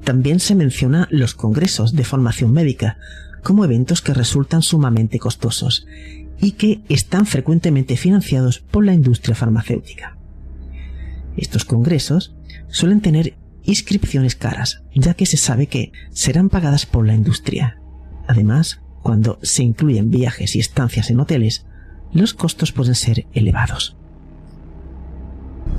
También 0.03 0.39
se 0.39 0.55
menciona 0.55 1.07
los 1.11 1.35
congresos 1.35 1.93
de 1.93 2.05
formación 2.05 2.53
médica 2.53 2.97
como 3.43 3.65
eventos 3.65 4.01
que 4.01 4.13
resultan 4.13 4.61
sumamente 4.61 5.19
costosos 5.19 5.85
y 6.39 6.53
que 6.53 6.81
están 6.87 7.25
frecuentemente 7.25 7.97
financiados 7.97 8.59
por 8.59 8.85
la 8.85 8.93
industria 8.93 9.35
farmacéutica. 9.35 10.17
Estos 11.35 11.65
congresos 11.65 12.33
suelen 12.69 13.01
tener 13.01 13.35
inscripciones 13.63 14.35
caras, 14.35 14.81
ya 14.95 15.13
que 15.13 15.25
se 15.25 15.37
sabe 15.37 15.67
que 15.67 15.91
serán 16.11 16.49
pagadas 16.49 16.85
por 16.85 17.05
la 17.05 17.13
industria. 17.13 17.79
Además, 18.27 18.81
cuando 19.01 19.39
se 19.41 19.63
incluyen 19.63 20.09
viajes 20.09 20.55
y 20.55 20.59
estancias 20.59 21.09
en 21.09 21.19
hoteles, 21.19 21.65
los 22.13 22.33
costos 22.33 22.71
pueden 22.71 22.95
ser 22.95 23.27
elevados. 23.33 23.95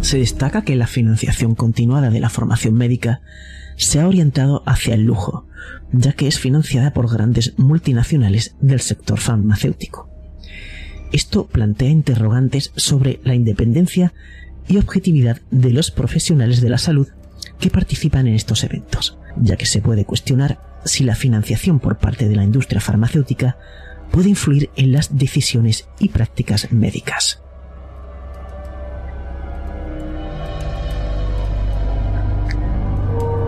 Se 0.01 0.19
destaca 0.19 0.63
que 0.63 0.77
la 0.77 0.87
financiación 0.87 1.55
continuada 1.55 2.11
de 2.11 2.21
la 2.21 2.31
formación 2.31 2.75
médica 2.75 3.21
se 3.77 4.01
ha 4.01 4.07
orientado 4.07 4.63
hacia 4.67 4.95
el 4.95 5.03
lujo, 5.03 5.47
ya 5.93 6.13
que 6.13 6.27
es 6.27 6.39
financiada 6.39 6.93
por 6.93 7.11
grandes 7.11 7.59
multinacionales 7.59 8.55
del 8.61 8.81
sector 8.81 9.19
farmacéutico. 9.19 10.09
Esto 11.13 11.47
plantea 11.47 11.89
interrogantes 11.89 12.73
sobre 12.77 13.21
la 13.25 13.35
independencia 13.35 14.13
y 14.69 14.79
objetividad 14.79 15.41
de 15.51 15.71
los 15.71 15.91
profesionales 15.91 16.61
de 16.61 16.71
la 16.71 16.79
salud 16.79 17.09
que 17.59 17.71
participan 17.71 18.27
en 18.27 18.35
estos 18.35 18.63
eventos, 18.65 19.19
ya 19.37 19.57
que 19.57 19.67
se 19.67 19.83
puede 19.83 20.05
cuestionar 20.05 20.61
si 20.85 21.05
la 21.05 21.15
financiación 21.15 21.81
por 21.81 21.99
parte 21.99 22.29
de 22.29 22.37
la 22.37 22.45
industria 22.45 22.81
farmacéutica 22.81 23.57
puede 24.11 24.31
influir 24.31 24.71
en 24.77 24.93
las 24.93 25.17
decisiones 25.17 25.89
y 25.99 26.09
prácticas 26.09 26.73
médicas. 26.73 27.43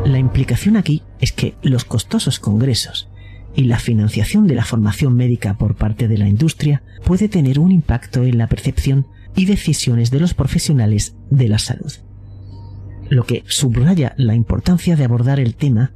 La 0.04 0.18
implicación 0.18 0.76
aquí 0.76 1.02
es 1.20 1.32
que 1.32 1.54
los 1.62 1.84
costosos 1.84 2.38
congresos 2.38 3.08
y 3.54 3.64
la 3.64 3.78
financiación 3.78 4.46
de 4.46 4.54
la 4.54 4.64
formación 4.64 5.14
médica 5.14 5.56
por 5.58 5.76
parte 5.76 6.08
de 6.08 6.18
la 6.18 6.28
industria 6.28 6.82
puede 7.04 7.28
tener 7.28 7.58
un 7.58 7.70
impacto 7.70 8.24
en 8.24 8.38
la 8.38 8.48
percepción 8.48 9.06
y 9.36 9.46
decisiones 9.46 10.10
de 10.10 10.20
los 10.20 10.34
profesionales 10.34 11.14
de 11.30 11.48
la 11.48 11.58
salud 11.58 11.92
lo 13.12 13.24
que 13.24 13.44
subraya 13.46 14.14
la 14.16 14.34
importancia 14.34 14.96
de 14.96 15.04
abordar 15.04 15.38
el 15.38 15.54
tema 15.54 15.92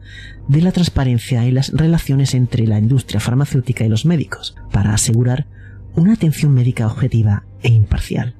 de 0.48 0.60
la 0.60 0.70
transparencia 0.70 1.46
en 1.46 1.54
las 1.54 1.72
relaciones 1.72 2.34
entre 2.34 2.66
la 2.66 2.78
industria 2.78 3.20
farmacéutica 3.20 3.84
y 3.84 3.88
los 3.88 4.04
médicos, 4.04 4.54
para 4.70 4.92
asegurar 4.92 5.46
una 5.94 6.12
atención 6.12 6.52
médica 6.52 6.86
objetiva 6.86 7.44
e 7.62 7.70
imparcial. 7.70 8.34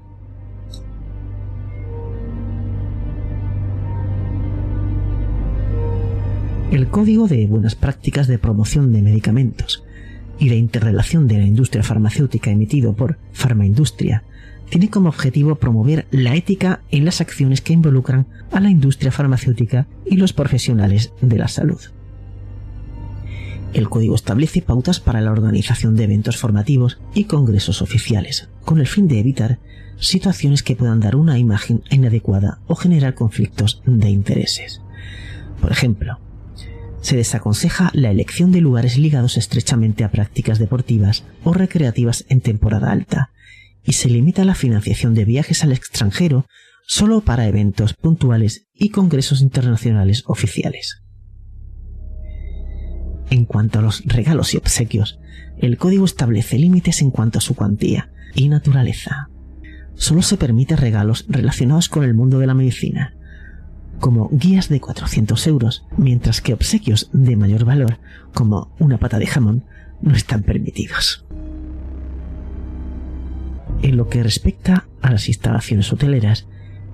El 6.71 6.89
Código 6.89 7.29
de 7.29 7.47
Buenas 7.47 7.77
Prácticas 7.77 8.27
de 8.27 8.39
Promoción 8.39 8.93
de 8.93 9.01
Medicamentos 9.01 9.85
y 10.39 10.51
de 10.51 10.57
Interrelación 10.57 11.29
de 11.29 11.39
la 11.39 11.47
Industria 11.47 11.83
Farmacéutica 11.83 12.51
emitido 12.51 12.93
por 12.93 13.17
Farmaindustria 13.33 14.25
tiene 14.71 14.91
como 14.91 15.09
objetivo 15.09 15.55
promover 15.57 16.07
la 16.11 16.35
ética 16.35 16.81
en 16.91 17.05
las 17.05 17.21
acciones 17.21 17.61
que 17.61 17.73
involucran 17.73 18.27
a 18.51 18.61
la 18.61 18.71
industria 18.71 19.13
farmacéutica 19.13 19.87
y 20.05 20.17
los 20.17 20.33
profesionales 20.33 21.13
de 21.21 21.39
la 21.39 21.49
salud. 21.49 21.81
El 23.73 23.89
código 23.89 24.15
establece 24.15 24.63
pautas 24.63 25.01
para 25.01 25.21
la 25.21 25.33
organización 25.33 25.97
de 25.97 26.05
eventos 26.05 26.39
formativos 26.39 26.99
y 27.15 27.25
congresos 27.25 27.83
oficiales, 27.83 28.49
con 28.65 28.81
el 28.81 28.87
fin 28.87 29.07
de 29.07 29.21
evitar 29.21 29.59
situaciones 29.99 30.63
que 30.63 30.77
puedan 30.77 31.01
dar 31.01 31.17
una 31.17 31.39
imagen 31.39 31.83
inadecuada 31.91 32.59
o 32.67 32.75
generar 32.75 33.15
conflictos 33.15 33.83
de 33.85 34.11
intereses. 34.11 34.81
Por 35.61 35.73
ejemplo, 35.73 36.19
se 37.01 37.17
desaconseja 37.17 37.91
la 37.93 38.11
elección 38.11 38.51
de 38.51 38.61
lugares 38.61 38.99
ligados 38.99 39.37
estrechamente 39.37 40.05
a 40.05 40.11
prácticas 40.11 40.59
deportivas 40.59 41.25
o 41.45 41.53
recreativas 41.53 42.25
en 42.29 42.41
temporada 42.41 42.91
alta, 42.91 43.31
y 43.87 43.93
se 43.93 44.09
limita 44.09 44.45
la 44.45 44.55
financiación 44.55 45.15
de 45.15 45.25
viajes 45.25 45.63
al 45.65 45.73
extranjero 45.73 46.47
solo 46.87 47.21
para 47.21 47.47
eventos 47.47 47.95
puntuales 47.95 48.67
y 48.75 48.91
congresos 48.91 49.41
internacionales 49.41 50.25
oficiales. 50.27 51.03
En 53.31 53.45
cuanto 53.45 53.79
a 53.79 53.83
los 53.83 54.05
regalos 54.05 54.55
y 54.55 54.57
obsequios, 54.57 55.19
el 55.59 55.79
código 55.79 56.05
establece 56.05 56.59
límites 56.59 57.01
en 57.03 57.11
cuanto 57.11 57.39
a 57.39 57.43
su 57.43 57.55
cuantía 57.55 58.11
y 58.35 58.49
naturaleza. 58.49 59.31
Solo 59.95 60.23
se 60.23 60.37
permite 60.37 60.77
regalos 60.77 61.25
relacionados 61.29 61.89
con 61.89 62.05
el 62.05 62.15
mundo 62.15 62.39
de 62.39 62.47
la 62.47 62.55
medicina, 62.55 63.17
como 63.99 64.29
guías 64.31 64.69
de 64.69 64.81
400 64.81 65.47
euros, 65.47 65.87
mientras 65.97 66.41
que 66.41 66.53
obsequios 66.53 67.09
de 67.13 67.37
mayor 67.37 67.65
valor, 67.65 67.99
como 68.35 68.75
una 68.79 68.99
pata 68.99 69.19
de 69.19 69.27
jamón, 69.27 69.65
no 70.03 70.15
están 70.15 70.43
permitidos. 70.43 71.25
En 73.83 73.97
lo 73.97 74.09
que 74.09 74.23
respecta 74.23 74.89
a 75.03 75.11
las 75.11 75.29
instalaciones 75.29 75.93
hoteleras, 75.93 76.47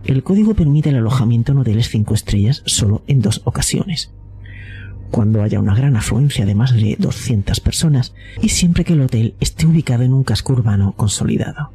el 0.04 0.22
código 0.22 0.54
permite 0.54 0.88
el 0.88 0.96
alojamiento 0.96 1.52
en 1.52 1.58
hoteles 1.58 1.88
5 1.88 2.14
estrellas 2.14 2.62
solo 2.66 3.02
en 3.06 3.20
dos 3.20 3.40
ocasiones. 3.44 4.10
Cuando 5.10 5.42
haya 5.42 5.60
una 5.60 5.74
gran 5.74 5.96
afluencia 5.96 6.46
de 6.46 6.54
más 6.54 6.74
de 6.74 6.96
200 6.98 7.60
personas 7.60 8.14
y 8.40 8.48
siempre 8.48 8.84
que 8.84 8.94
el 8.94 9.02
hotel 9.02 9.34
esté 9.40 9.66
ubicado 9.66 10.02
en 10.02 10.12
un 10.12 10.24
casco 10.24 10.54
urbano 10.54 10.94
consolidado. 10.96 11.70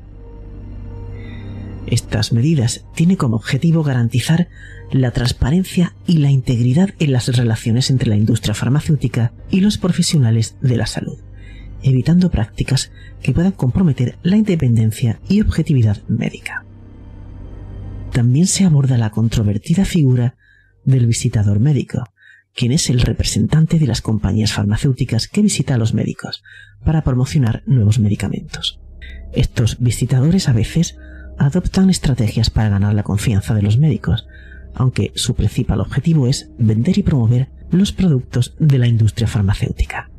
Estas 1.86 2.34
medidas 2.34 2.84
tienen 2.96 3.15
como 3.15 3.38
objetivo 3.38 3.84
garantizar 3.84 4.50
la 4.91 5.12
transparencia 5.12 5.93
y 6.06 6.17
la 6.17 6.32
integridad 6.32 6.89
en 7.00 7.13
las 7.13 7.28
relaciones 7.28 7.89
entre 7.91 8.10
la 8.10 8.17
industria 8.17 8.54
farmacéutica 8.54 9.32
y 9.50 9.62
los 9.62 9.78
profesionales 9.78 10.58
de 10.62 10.76
la 10.76 10.86
salud 10.86 11.17
evitando 11.84 12.30
prácticas 12.30 12.92
que 13.22 13.34
puedan 13.34 13.52
comprometer 13.52 14.18
la 14.24 14.38
independencia 14.38 15.20
y 15.28 15.42
objetividad 15.42 16.02
médica. 16.08 16.66
También 18.12 18.48
se 18.48 18.66
aborda 18.66 18.98
la 18.98 19.12
controvertida 19.12 19.86
figura 19.86 20.36
del 20.84 21.06
visitador 21.06 21.60
médico, 21.60 22.04
quien 22.56 22.72
es 22.72 22.90
el 22.90 23.02
representante 23.02 23.78
de 23.78 23.88
las 23.88 24.02
compañías 24.02 24.54
farmacéuticas 24.54 25.28
que 25.28 25.42
visita 25.42 25.76
a 25.76 25.78
los 25.78 25.94
médicos 25.94 26.44
para 26.84 27.04
promocionar 27.04 27.62
nuevos 27.68 28.00
medicamentos. 28.00 28.80
Estos 29.34 29.78
visitadores 29.80 30.50
a 30.50 30.54
veces 30.54 30.98
adoptan 31.38 31.90
estrategias 31.90 32.50
para 32.50 32.70
ganar 32.70 32.96
la 32.96 33.04
confianza 33.04 33.54
de 33.54 33.62
los 33.62 33.78
médicos, 33.78 34.26
aunque 34.74 35.12
su 35.16 35.36
principal 35.36 35.82
objetivo 35.82 36.28
es 36.28 36.50
vender 36.58 36.98
y 36.98 37.04
promover 37.04 37.50
los 37.70 37.92
productos 37.92 38.56
de 38.60 38.80
la 38.80 38.88
industria 38.88 39.28
farmacéutica. 39.28 40.10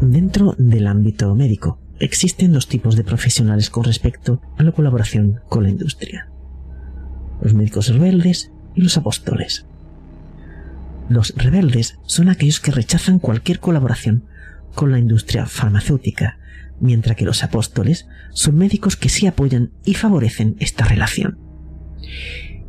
Dentro 0.00 0.54
del 0.58 0.88
ámbito 0.88 1.34
médico, 1.34 1.80
existen 2.00 2.52
dos 2.52 2.68
tipos 2.68 2.96
de 2.96 3.04
profesionales 3.04 3.70
con 3.70 3.84
respecto 3.84 4.42
a 4.58 4.62
la 4.62 4.72
colaboración 4.72 5.40
con 5.48 5.62
la 5.62 5.70
industria. 5.70 6.28
Los 7.40 7.54
médicos 7.54 7.88
rebeldes 7.88 8.52
y 8.74 8.82
los 8.82 8.98
apóstoles. 8.98 9.66
Los 11.08 11.34
rebeldes 11.34 11.98
son 12.04 12.28
aquellos 12.28 12.60
que 12.60 12.72
rechazan 12.72 13.18
cualquier 13.18 13.58
colaboración 13.58 14.24
con 14.74 14.92
la 14.92 14.98
industria 14.98 15.46
farmacéutica, 15.46 16.38
mientras 16.78 17.16
que 17.16 17.24
los 17.24 17.42
apóstoles 17.42 18.06
son 18.32 18.58
médicos 18.58 18.96
que 18.96 19.08
sí 19.08 19.26
apoyan 19.26 19.70
y 19.84 19.94
favorecen 19.94 20.56
esta 20.58 20.84
relación. 20.84 21.38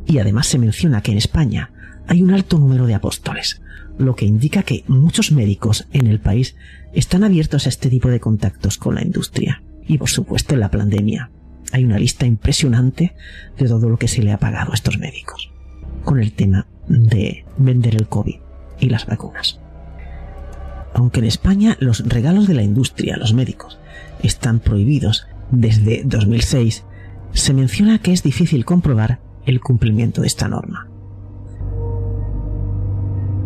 Y 0.08 0.18
además 0.18 0.48
se 0.48 0.58
menciona 0.58 1.02
que 1.02 1.12
en 1.12 1.18
España 1.18 1.70
hay 2.08 2.22
un 2.22 2.32
alto 2.32 2.58
número 2.58 2.86
de 2.86 2.94
apóstoles, 2.94 3.60
lo 3.98 4.16
que 4.16 4.24
indica 4.24 4.62
que 4.62 4.82
muchos 4.88 5.30
médicos 5.30 5.86
en 5.92 6.06
el 6.06 6.18
país 6.18 6.56
están 6.94 7.22
abiertos 7.22 7.66
a 7.66 7.68
este 7.68 7.90
tipo 7.90 8.08
de 8.08 8.18
contactos 8.18 8.78
con 8.78 8.94
la 8.94 9.02
industria. 9.02 9.62
Y 9.86 9.98
por 9.98 10.08
supuesto 10.08 10.54
en 10.54 10.60
la 10.60 10.70
pandemia 10.70 11.30
hay 11.72 11.84
una 11.84 11.98
lista 11.98 12.24
impresionante 12.24 13.14
de 13.58 13.68
todo 13.68 13.90
lo 13.90 13.98
que 13.98 14.08
se 14.08 14.22
le 14.22 14.32
ha 14.32 14.38
pagado 14.38 14.72
a 14.72 14.74
estos 14.74 14.98
médicos 14.98 15.50
con 16.04 16.20
el 16.20 16.32
tema 16.32 16.66
de 16.88 17.44
vender 17.58 17.94
el 17.94 18.08
COVID 18.08 18.36
y 18.80 18.88
las 18.88 19.06
vacunas. 19.06 19.60
Aunque 20.94 21.20
en 21.20 21.26
España 21.26 21.76
los 21.80 22.08
regalos 22.08 22.48
de 22.48 22.54
la 22.54 22.62
industria 22.62 23.16
a 23.16 23.18
los 23.18 23.34
médicos 23.34 23.78
están 24.22 24.60
prohibidos 24.60 25.26
desde 25.50 26.02
2006, 26.04 26.84
se 27.32 27.52
menciona 27.52 27.98
que 27.98 28.12
es 28.12 28.22
difícil 28.22 28.64
comprobar 28.64 29.20
el 29.48 29.60
cumplimiento 29.60 30.20
de 30.20 30.26
esta 30.26 30.48
norma 30.48 30.88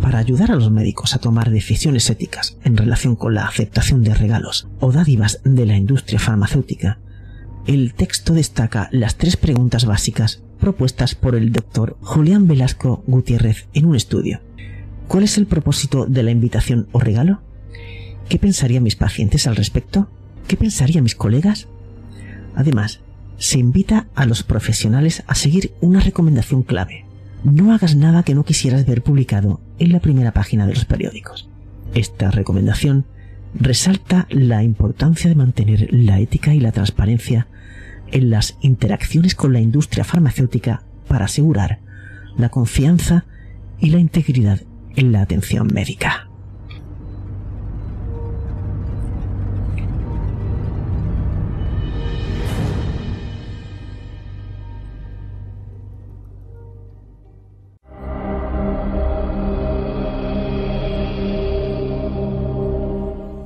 para 0.03 0.19
ayudar 0.19 0.51
a 0.51 0.57
los 0.57 0.71
médicos 0.71 1.15
a 1.15 1.19
tomar 1.19 1.51
decisiones 1.51 2.11
éticas 2.11 2.59
en 2.65 2.77
relación 2.77 3.15
con 3.15 3.35
la 3.35 3.47
aceptación 3.47 4.03
de 4.03 4.13
regalos 4.13 4.69
o 4.81 4.91
dádivas 4.91 5.41
de 5.45 5.65
la 5.65 5.77
industria 5.77 6.19
farmacéutica, 6.19 6.99
el 7.67 7.95
texto 7.95 8.35
destaca 8.35 8.89
las 8.91 9.17
tres 9.17 9.37
preguntas 9.37 9.87
básicas 9.87 10.43
propuestas 10.59 11.15
por 11.15 11.37
el 11.37 11.53
doctor 11.53 11.97
Julián 12.01 12.49
Velasco 12.49 13.05
Gutiérrez 13.07 13.69
en 13.73 13.87
un 13.87 13.95
estudio. 13.95 14.41
¿Cuál 15.07 15.23
es 15.23 15.39
el 15.39 15.47
propósito 15.47 16.05
de 16.07 16.25
la 16.25 16.33
invitación 16.33 16.89
o 16.91 16.99
regalo? 16.99 17.41
¿Qué 18.29 18.39
pensarían 18.39 18.83
mis 18.83 18.97
pacientes 18.97 19.47
al 19.47 19.55
respecto? 19.55 20.09
¿Qué 20.49 20.57
pensarían 20.57 21.05
mis 21.05 21.15
colegas? 21.15 21.69
Además, 22.57 23.01
se 23.43 23.59
invita 23.59 24.07
a 24.15 24.25
los 24.25 24.45
profesionales 24.45 25.25
a 25.27 25.35
seguir 25.35 25.75
una 25.81 25.99
recomendación 25.99 26.63
clave, 26.63 27.07
no 27.43 27.75
hagas 27.75 27.97
nada 27.97 28.23
que 28.23 28.37
no 28.37 28.45
quisieras 28.45 28.87
ver 28.87 29.03
publicado 29.03 29.61
en 29.81 29.91
la 29.91 29.99
primera 29.99 30.33
página 30.33 30.65
de 30.65 30.75
los 30.75 30.85
periódicos. 30.85 31.49
Esta 31.93 32.31
recomendación 32.31 33.05
resalta 33.53 34.29
la 34.31 34.63
importancia 34.63 35.29
de 35.29 35.35
mantener 35.35 35.89
la 35.91 36.21
ética 36.21 36.55
y 36.55 36.61
la 36.61 36.71
transparencia 36.71 37.49
en 38.13 38.31
las 38.31 38.57
interacciones 38.61 39.35
con 39.35 39.53
la 39.53 39.61
industria 39.61 40.05
farmacéutica 40.05 40.85
para 41.09 41.25
asegurar 41.25 41.81
la 42.39 42.49
confianza 42.49 43.25
y 43.81 43.91
la 43.91 43.99
integridad 43.99 44.61
en 44.95 45.11
la 45.11 45.21
atención 45.21 45.67
médica. 45.67 46.29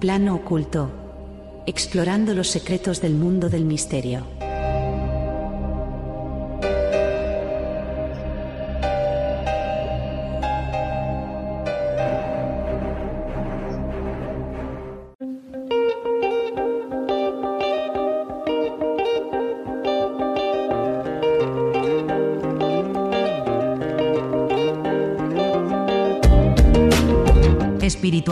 Plano 0.07 0.37
oculto. 0.37 0.89
Explorando 1.67 2.33
los 2.33 2.47
secretos 2.47 3.01
del 3.01 3.15
mundo 3.15 3.49
del 3.49 3.65
misterio. 3.65 4.46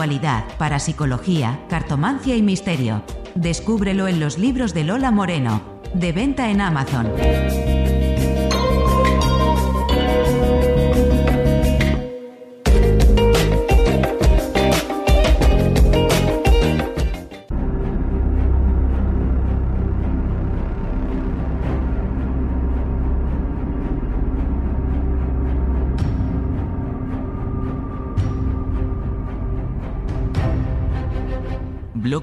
Espiritualidad, 0.05 0.45
parapsicología, 0.59 1.61
cartomancia 1.69 2.37
y 2.37 2.43
misterio. 2.43 3.03
Descúbrelo 3.35 4.07
en 4.07 4.21
los 4.21 4.39
libros 4.39 4.75
de 4.75 4.85
Lola 4.85 5.11
Moreno, 5.11 5.81
de 5.95 6.13
venta 6.13 6.51
en 6.51 6.61
Amazon. 6.61 7.64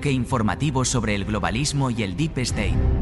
Bloque 0.02 0.12
informativo 0.12 0.84
sobre 0.84 1.14
el 1.14 1.26
globalismo 1.26 1.92
y 1.92 2.02
el 2.02 2.18
Deep 2.18 2.40
State. 2.40 3.01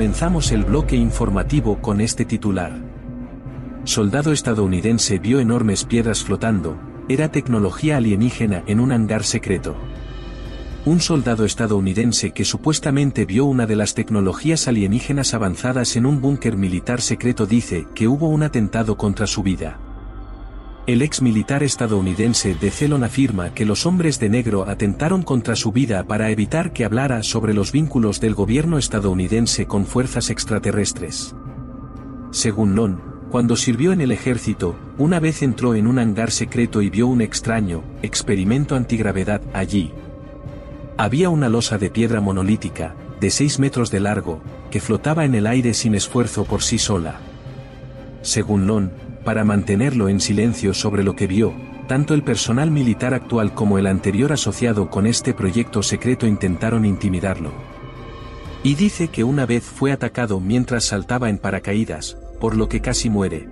Comenzamos 0.00 0.50
el 0.50 0.64
bloque 0.64 0.96
informativo 0.96 1.82
con 1.82 2.00
este 2.00 2.24
titular. 2.24 2.72
Soldado 3.84 4.32
estadounidense 4.32 5.18
vio 5.18 5.40
enormes 5.40 5.84
piedras 5.84 6.24
flotando, 6.24 6.78
era 7.10 7.30
tecnología 7.30 7.98
alienígena 7.98 8.64
en 8.66 8.80
un 8.80 8.92
hangar 8.92 9.24
secreto. 9.24 9.76
Un 10.86 11.00
soldado 11.00 11.44
estadounidense 11.44 12.30
que 12.30 12.46
supuestamente 12.46 13.26
vio 13.26 13.44
una 13.44 13.66
de 13.66 13.76
las 13.76 13.92
tecnologías 13.92 14.68
alienígenas 14.68 15.34
avanzadas 15.34 15.94
en 15.96 16.06
un 16.06 16.22
búnker 16.22 16.56
militar 16.56 17.02
secreto 17.02 17.44
dice 17.44 17.86
que 17.94 18.08
hubo 18.08 18.28
un 18.28 18.42
atentado 18.42 18.96
contra 18.96 19.26
su 19.26 19.42
vida. 19.42 19.89
El 20.86 21.02
ex 21.02 21.20
militar 21.20 21.62
estadounidense 21.62 22.54
de 22.54 22.70
Celon 22.70 23.04
afirma 23.04 23.52
que 23.52 23.66
los 23.66 23.84
hombres 23.84 24.18
de 24.18 24.30
negro 24.30 24.66
atentaron 24.66 25.22
contra 25.22 25.54
su 25.54 25.72
vida 25.72 26.04
para 26.04 26.30
evitar 26.30 26.72
que 26.72 26.84
hablara 26.84 27.22
sobre 27.22 27.52
los 27.52 27.70
vínculos 27.70 28.18
del 28.18 28.34
gobierno 28.34 28.78
estadounidense 28.78 29.66
con 29.66 29.84
fuerzas 29.84 30.30
extraterrestres. 30.30 31.36
Según 32.30 32.74
Lon, 32.74 33.00
cuando 33.30 33.56
sirvió 33.56 33.92
en 33.92 34.00
el 34.00 34.10
ejército, 34.10 34.74
una 34.96 35.20
vez 35.20 35.42
entró 35.42 35.74
en 35.74 35.86
un 35.86 35.98
hangar 35.98 36.30
secreto 36.30 36.80
y 36.80 36.88
vio 36.88 37.06
un 37.06 37.20
extraño 37.20 37.84
experimento 38.02 38.74
antigravedad 38.74 39.42
allí. 39.52 39.92
Había 40.96 41.28
una 41.28 41.48
losa 41.48 41.76
de 41.76 41.90
piedra 41.90 42.20
monolítica, 42.20 42.96
de 43.20 43.30
6 43.30 43.58
metros 43.58 43.90
de 43.90 44.00
largo, 44.00 44.40
que 44.70 44.80
flotaba 44.80 45.26
en 45.26 45.34
el 45.34 45.46
aire 45.46 45.74
sin 45.74 45.94
esfuerzo 45.94 46.44
por 46.44 46.62
sí 46.62 46.78
sola. 46.78 47.20
Según 48.22 48.66
Lon, 48.66 48.90
para 49.24 49.44
mantenerlo 49.44 50.08
en 50.08 50.20
silencio 50.20 50.74
sobre 50.74 51.04
lo 51.04 51.14
que 51.14 51.26
vio, 51.26 51.52
tanto 51.86 52.14
el 52.14 52.22
personal 52.22 52.70
militar 52.70 53.14
actual 53.14 53.52
como 53.54 53.78
el 53.78 53.86
anterior 53.86 54.32
asociado 54.32 54.90
con 54.90 55.06
este 55.06 55.34
proyecto 55.34 55.82
secreto 55.82 56.26
intentaron 56.26 56.84
intimidarlo. 56.84 57.52
Y 58.62 58.74
dice 58.74 59.08
que 59.08 59.24
una 59.24 59.46
vez 59.46 59.64
fue 59.64 59.90
atacado 59.90 60.40
mientras 60.40 60.84
saltaba 60.84 61.30
en 61.30 61.38
paracaídas, 61.38 62.16
por 62.40 62.56
lo 62.56 62.68
que 62.68 62.80
casi 62.80 63.10
muere. 63.10 63.48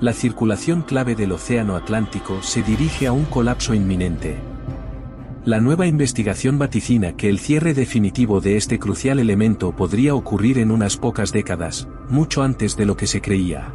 La 0.00 0.12
circulación 0.12 0.82
clave 0.82 1.14
del 1.14 1.30
Océano 1.30 1.76
Atlántico 1.76 2.42
se 2.42 2.62
dirige 2.64 3.06
a 3.06 3.12
un 3.12 3.24
colapso 3.24 3.72
inminente. 3.72 4.36
La 5.44 5.58
nueva 5.58 5.88
investigación 5.88 6.56
vaticina 6.56 7.16
que 7.16 7.28
el 7.28 7.40
cierre 7.40 7.74
definitivo 7.74 8.40
de 8.40 8.56
este 8.56 8.78
crucial 8.78 9.18
elemento 9.18 9.74
podría 9.74 10.14
ocurrir 10.14 10.58
en 10.58 10.70
unas 10.70 10.96
pocas 10.96 11.32
décadas, 11.32 11.88
mucho 12.08 12.44
antes 12.44 12.76
de 12.76 12.86
lo 12.86 12.96
que 12.96 13.08
se 13.08 13.20
creía. 13.20 13.74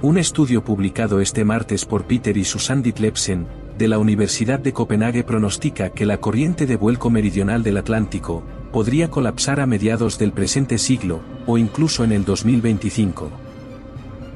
Un 0.00 0.16
estudio 0.16 0.62
publicado 0.62 1.20
este 1.20 1.44
martes 1.44 1.84
por 1.84 2.04
Peter 2.04 2.36
y 2.36 2.44
Susan 2.44 2.82
Ditlevsen, 2.82 3.48
de 3.78 3.88
la 3.88 3.98
Universidad 3.98 4.60
de 4.60 4.72
Copenhague 4.72 5.24
pronostica 5.24 5.90
que 5.90 6.06
la 6.06 6.18
corriente 6.18 6.66
de 6.66 6.76
vuelco 6.76 7.10
meridional 7.10 7.64
del 7.64 7.76
Atlántico, 7.76 8.44
podría 8.70 9.10
colapsar 9.10 9.58
a 9.58 9.66
mediados 9.66 10.20
del 10.20 10.30
presente 10.30 10.78
siglo, 10.78 11.20
o 11.46 11.58
incluso 11.58 12.04
en 12.04 12.12
el 12.12 12.24
2025. 12.24 13.28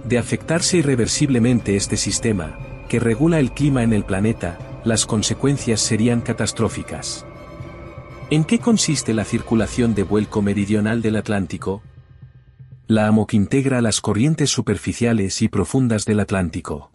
De 0.08 0.18
afectarse 0.18 0.78
irreversiblemente 0.78 1.76
este 1.76 1.96
sistema, 1.96 2.58
que 2.88 2.98
regula 2.98 3.38
el 3.38 3.52
clima 3.52 3.84
en 3.84 3.92
el 3.92 4.04
planeta, 4.04 4.58
las 4.84 5.06
consecuencias 5.06 5.80
serían 5.80 6.20
catastróficas. 6.20 7.26
¿En 8.30 8.44
qué 8.44 8.58
consiste 8.58 9.14
la 9.14 9.24
circulación 9.24 9.94
de 9.94 10.02
vuelco 10.02 10.42
meridional 10.42 11.02
del 11.02 11.16
Atlántico? 11.16 11.82
La 12.86 13.06
AMOC 13.06 13.34
integra 13.34 13.80
las 13.80 14.00
corrientes 14.00 14.50
superficiales 14.50 15.40
y 15.40 15.48
profundas 15.48 16.04
del 16.04 16.20
Atlántico. 16.20 16.90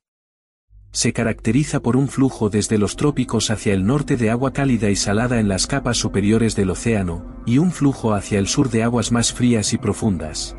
Se 0.91 1.13
caracteriza 1.13 1.81
por 1.81 1.95
un 1.95 2.07
flujo 2.07 2.49
desde 2.49 2.77
los 2.79 2.95
trópicos 2.95 3.51
hacia 3.51 3.73
el 3.73 3.85
norte 3.85 4.17
de 4.17 4.31
agua 4.31 4.53
cálida 4.53 4.89
y 4.89 4.95
salada 4.95 5.39
en 5.39 5.47
las 5.47 5.67
capas 5.67 5.97
superiores 5.97 6.55
del 6.55 6.71
océano, 6.71 7.41
y 7.45 7.59
un 7.59 7.71
flujo 7.71 8.13
hacia 8.13 8.39
el 8.39 8.47
sur 8.47 8.69
de 8.69 8.83
aguas 8.83 9.11
más 9.11 9.31
frías 9.31 9.73
y 9.73 9.77
profundas. 9.77 10.55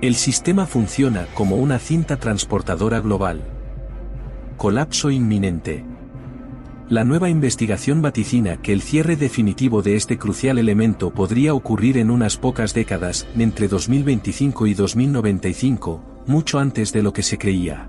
El 0.00 0.14
sistema 0.14 0.66
funciona 0.66 1.26
como 1.34 1.56
una 1.56 1.78
cinta 1.78 2.16
transportadora 2.16 3.00
global. 3.00 3.42
Colapso 4.56 5.10
inminente. 5.10 5.84
La 6.88 7.02
nueva 7.02 7.28
investigación 7.28 8.00
vaticina 8.00 8.58
que 8.58 8.72
el 8.72 8.80
cierre 8.80 9.16
definitivo 9.16 9.82
de 9.82 9.96
este 9.96 10.18
crucial 10.18 10.56
elemento 10.56 11.10
podría 11.10 11.52
ocurrir 11.52 11.98
en 11.98 12.12
unas 12.12 12.36
pocas 12.36 12.74
décadas, 12.74 13.26
entre 13.36 13.66
2025 13.66 14.68
y 14.68 14.74
2095, 14.74 16.22
mucho 16.28 16.60
antes 16.60 16.92
de 16.92 17.02
lo 17.02 17.12
que 17.12 17.24
se 17.24 17.38
creía. 17.38 17.88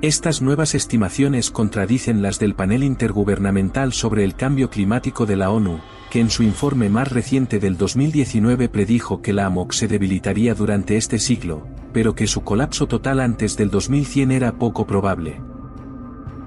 Estas 0.00 0.40
nuevas 0.42 0.76
estimaciones 0.76 1.50
contradicen 1.50 2.22
las 2.22 2.38
del 2.38 2.54
panel 2.54 2.84
intergubernamental 2.84 3.92
sobre 3.92 4.22
el 4.22 4.36
cambio 4.36 4.70
climático 4.70 5.26
de 5.26 5.34
la 5.34 5.50
ONU, 5.50 5.80
que 6.08 6.20
en 6.20 6.30
su 6.30 6.44
informe 6.44 6.88
más 6.88 7.10
reciente 7.10 7.58
del 7.58 7.76
2019 7.76 8.68
predijo 8.68 9.22
que 9.22 9.32
la 9.32 9.46
AMOC 9.46 9.72
se 9.72 9.88
debilitaría 9.88 10.54
durante 10.54 10.96
este 10.96 11.18
siglo, 11.18 11.66
pero 11.92 12.14
que 12.14 12.28
su 12.28 12.42
colapso 12.42 12.86
total 12.86 13.18
antes 13.18 13.56
del 13.56 13.70
2100 13.70 14.30
era 14.30 14.52
poco 14.52 14.86
probable. 14.86 15.40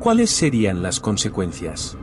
¿Cuáles 0.01 0.31
serían 0.31 0.81
las 0.81 0.99
consecuencias? 0.99 1.95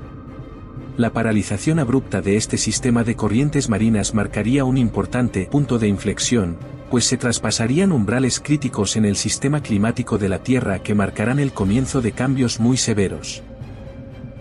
La 0.96 1.12
paralización 1.12 1.80
abrupta 1.80 2.22
de 2.22 2.36
este 2.36 2.57
sistema 2.57 3.03
de 3.03 3.16
corrientes 3.16 3.68
marinas 3.68 4.14
marcaría 4.14 4.64
un 4.64 4.78
importante 4.78 5.49
punto 5.51 5.80
de 5.80 5.88
inflexión, 5.88 6.59
pues 6.92 7.07
se 7.07 7.16
traspasarían 7.16 7.90
umbrales 7.90 8.38
críticos 8.38 8.94
en 8.94 9.05
el 9.05 9.16
sistema 9.16 9.64
climático 9.64 10.16
de 10.16 10.28
la 10.28 10.38
Tierra 10.44 10.80
que 10.80 10.94
marcarán 10.94 11.40
el 11.40 11.51
comienzo 11.51 12.01
de 12.01 12.12
cambios 12.12 12.61
muy 12.61 12.76
severos. 12.76 13.42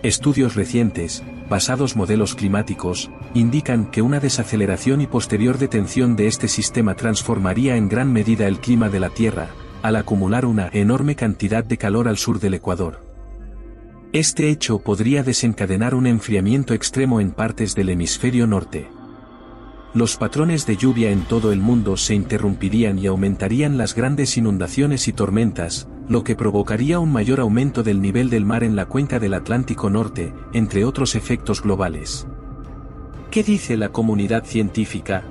Estudios 0.04 0.54
recientes, 0.54 1.24
basados 1.50 1.96
modelos 1.96 2.36
climáticos, 2.36 3.10
indican 3.34 3.90
que 3.90 4.02
una 4.02 4.20
desaceleración 4.20 5.00
y 5.00 5.08
posterior 5.08 5.58
detención 5.58 6.14
de 6.14 6.28
este 6.28 6.46
sistema 6.46 6.94
transformaría 6.94 7.74
en 7.74 7.88
gran 7.88 8.12
medida 8.12 8.46
el 8.46 8.60
clima 8.60 8.88
de 8.88 9.00
la 9.00 9.10
Tierra, 9.10 9.48
al 9.82 9.96
acumular 9.96 10.46
una 10.46 10.70
enorme 10.72 11.16
cantidad 11.16 11.64
de 11.64 11.76
calor 11.76 12.06
al 12.06 12.18
sur 12.18 12.38
del 12.38 12.54
Ecuador. 12.54 13.07
Este 14.14 14.48
hecho 14.48 14.78
podría 14.78 15.22
desencadenar 15.22 15.94
un 15.94 16.06
enfriamiento 16.06 16.72
extremo 16.72 17.20
en 17.20 17.30
partes 17.30 17.74
del 17.74 17.90
hemisferio 17.90 18.46
norte. 18.46 18.88
los 19.94 20.16
patrones 20.16 20.64
de 20.64 20.76
lluvia 20.76 21.10
en 21.10 21.22
todo 21.22 21.50
el 21.50 21.60
mundo 21.60 21.96
se 21.96 22.14
interrumpirían 22.14 22.98
y 22.98 23.06
aumentarían 23.06 23.76
las 23.76 23.94
grandes 23.94 24.36
inundaciones 24.36 25.08
y 25.08 25.12
tormentas, 25.12 25.88
lo 26.08 26.24
que 26.24 26.36
provocaría 26.36 27.00
un 27.00 27.12
mayor 27.12 27.40
aumento 27.40 27.82
del 27.82 28.00
nivel 28.00 28.30
del 28.30 28.44
mar 28.44 28.64
en 28.64 28.76
la 28.76 28.86
cuenca 28.86 29.18
del 29.18 29.34
Atlántico 29.34 29.90
Norte, 29.90 30.32
entre 30.52 30.84
otros 30.84 31.14
efectos 31.14 31.62
globales. 31.62 32.26
¿Qué 33.30 33.42
dice 33.42 33.76
la 33.76 33.90
comunidad 33.90 34.44
científica? 34.44 35.24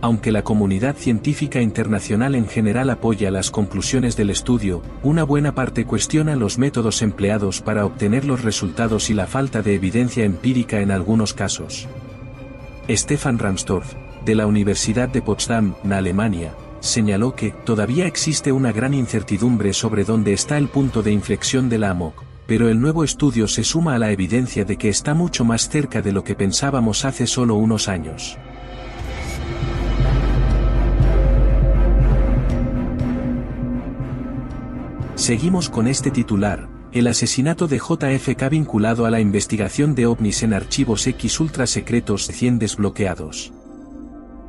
Aunque 0.00 0.30
la 0.30 0.44
comunidad 0.44 0.96
científica 0.96 1.60
internacional 1.60 2.36
en 2.36 2.46
general 2.46 2.88
apoya 2.90 3.32
las 3.32 3.50
conclusiones 3.50 4.16
del 4.16 4.30
estudio, 4.30 4.80
una 5.02 5.24
buena 5.24 5.56
parte 5.56 5.84
cuestiona 5.84 6.36
los 6.36 6.56
métodos 6.56 7.02
empleados 7.02 7.60
para 7.60 7.84
obtener 7.84 8.24
los 8.24 8.42
resultados 8.42 9.10
y 9.10 9.14
la 9.14 9.26
falta 9.26 9.60
de 9.60 9.74
evidencia 9.74 10.24
empírica 10.24 10.80
en 10.80 10.92
algunos 10.92 11.34
casos. 11.34 11.88
Stefan 12.88 13.40
Ramstorff, 13.40 13.94
de 14.24 14.36
la 14.36 14.46
Universidad 14.46 15.08
de 15.08 15.20
Potsdam, 15.20 15.74
en 15.82 15.92
Alemania, 15.92 16.54
señaló 16.78 17.34
que 17.34 17.50
todavía 17.50 18.06
existe 18.06 18.52
una 18.52 18.70
gran 18.70 18.94
incertidumbre 18.94 19.72
sobre 19.72 20.04
dónde 20.04 20.32
está 20.32 20.58
el 20.58 20.68
punto 20.68 21.02
de 21.02 21.10
inflexión 21.10 21.68
de 21.68 21.78
la 21.78 21.90
AMOC, 21.90 22.22
pero 22.46 22.68
el 22.68 22.80
nuevo 22.80 23.02
estudio 23.02 23.48
se 23.48 23.64
suma 23.64 23.96
a 23.96 23.98
la 23.98 24.12
evidencia 24.12 24.64
de 24.64 24.76
que 24.76 24.88
está 24.88 25.12
mucho 25.14 25.44
más 25.44 25.68
cerca 25.68 26.02
de 26.02 26.12
lo 26.12 26.22
que 26.22 26.36
pensábamos 26.36 27.04
hace 27.04 27.26
solo 27.26 27.56
unos 27.56 27.88
años. 27.88 28.38
Seguimos 35.18 35.68
con 35.68 35.88
este 35.88 36.12
titular, 36.12 36.68
el 36.92 37.08
asesinato 37.08 37.66
de 37.66 37.78
JFK 37.78 38.50
vinculado 38.50 39.04
a 39.04 39.10
la 39.10 39.18
investigación 39.18 39.96
de 39.96 40.06
ovnis 40.06 40.44
en 40.44 40.54
archivos 40.54 41.04
X 41.08 41.40
ultra 41.40 41.66
secretos 41.66 42.28
100 42.28 42.60
desbloqueados. 42.60 43.52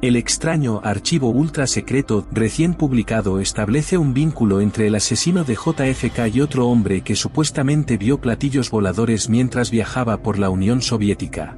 El 0.04 0.16
extraño 0.16 0.80
archivo 0.84 1.30
ultra 1.32 1.66
secreto 1.66 2.28
recién 2.32 2.76
publicado 2.76 3.40
establece 3.40 3.98
un 3.98 4.14
vínculo 4.14 4.62
entre 4.62 4.86
el 4.86 4.94
asesino 4.94 5.44
de 5.44 5.56
JFK 5.56 6.36
y 6.36 6.42
otro 6.42 6.68
hombre 6.68 7.02
que 7.02 7.16
supuestamente 7.16 7.98
vio 7.98 8.22
platillos 8.22 8.70
voladores 8.70 9.28
mientras 9.28 9.72
viajaba 9.72 10.22
por 10.22 10.38
la 10.38 10.52
Unión 10.52 10.84
Soviética. 10.84 11.58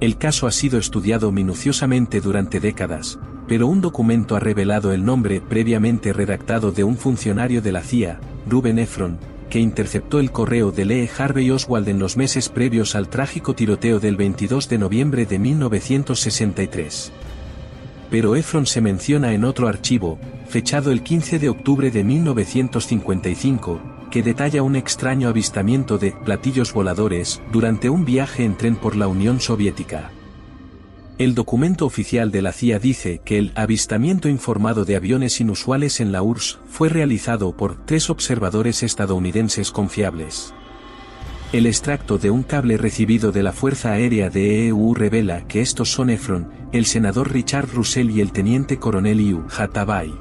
El 0.00 0.18
caso 0.18 0.46
ha 0.46 0.52
sido 0.52 0.78
estudiado 0.78 1.32
minuciosamente 1.32 2.20
durante 2.20 2.60
décadas, 2.60 3.18
pero 3.46 3.66
un 3.66 3.80
documento 3.80 4.36
ha 4.36 4.40
revelado 4.40 4.92
el 4.92 5.04
nombre 5.04 5.40
previamente 5.40 6.12
redactado 6.12 6.72
de 6.72 6.84
un 6.84 6.96
funcionario 6.96 7.60
de 7.60 7.72
la 7.72 7.82
CIA, 7.82 8.20
Ruben 8.48 8.78
Efron, 8.78 9.18
que 9.50 9.60
interceptó 9.60 10.18
el 10.18 10.32
correo 10.32 10.72
de 10.72 10.84
Lee 10.84 11.10
Harvey 11.16 11.50
Oswald 11.50 11.88
en 11.88 11.98
los 11.98 12.16
meses 12.16 12.48
previos 12.48 12.94
al 12.94 13.08
trágico 13.08 13.54
tiroteo 13.54 14.00
del 14.00 14.16
22 14.16 14.68
de 14.68 14.78
noviembre 14.78 15.26
de 15.26 15.38
1963. 15.38 17.12
Pero 18.10 18.36
Efron 18.36 18.66
se 18.66 18.80
menciona 18.80 19.32
en 19.32 19.44
otro 19.44 19.68
archivo, 19.68 20.18
fechado 20.48 20.90
el 20.90 21.02
15 21.02 21.38
de 21.38 21.48
octubre 21.48 21.90
de 21.90 22.04
1955, 22.04 23.80
que 24.10 24.22
detalla 24.22 24.62
un 24.62 24.76
extraño 24.76 25.28
avistamiento 25.28 25.98
de 25.98 26.12
platillos 26.12 26.72
voladores 26.72 27.42
durante 27.52 27.90
un 27.90 28.04
viaje 28.04 28.44
en 28.44 28.56
tren 28.56 28.76
por 28.76 28.96
la 28.96 29.08
Unión 29.08 29.40
Soviética. 29.40 30.10
El 31.16 31.36
documento 31.36 31.86
oficial 31.86 32.32
de 32.32 32.42
la 32.42 32.50
CIA 32.50 32.80
dice 32.80 33.20
que 33.24 33.38
el 33.38 33.52
avistamiento 33.54 34.28
informado 34.28 34.84
de 34.84 34.96
aviones 34.96 35.40
inusuales 35.40 36.00
en 36.00 36.10
la 36.10 36.22
URSS 36.22 36.58
fue 36.66 36.88
realizado 36.88 37.56
por 37.56 37.86
tres 37.86 38.10
observadores 38.10 38.82
estadounidenses 38.82 39.70
confiables. 39.70 40.52
El 41.52 41.66
extracto 41.66 42.18
de 42.18 42.32
un 42.32 42.42
cable 42.42 42.78
recibido 42.78 43.30
de 43.30 43.44
la 43.44 43.52
Fuerza 43.52 43.92
Aérea 43.92 44.28
de 44.28 44.66
EU 44.66 44.92
revela 44.92 45.46
que 45.46 45.60
estos 45.60 45.92
son 45.92 46.10
Efron, 46.10 46.50
el 46.72 46.84
senador 46.84 47.32
Richard 47.32 47.68
Russell 47.72 48.10
y 48.10 48.20
el 48.20 48.32
teniente 48.32 48.80
coronel 48.80 49.20
Iu 49.20 49.44
Hatabay. 49.56 50.12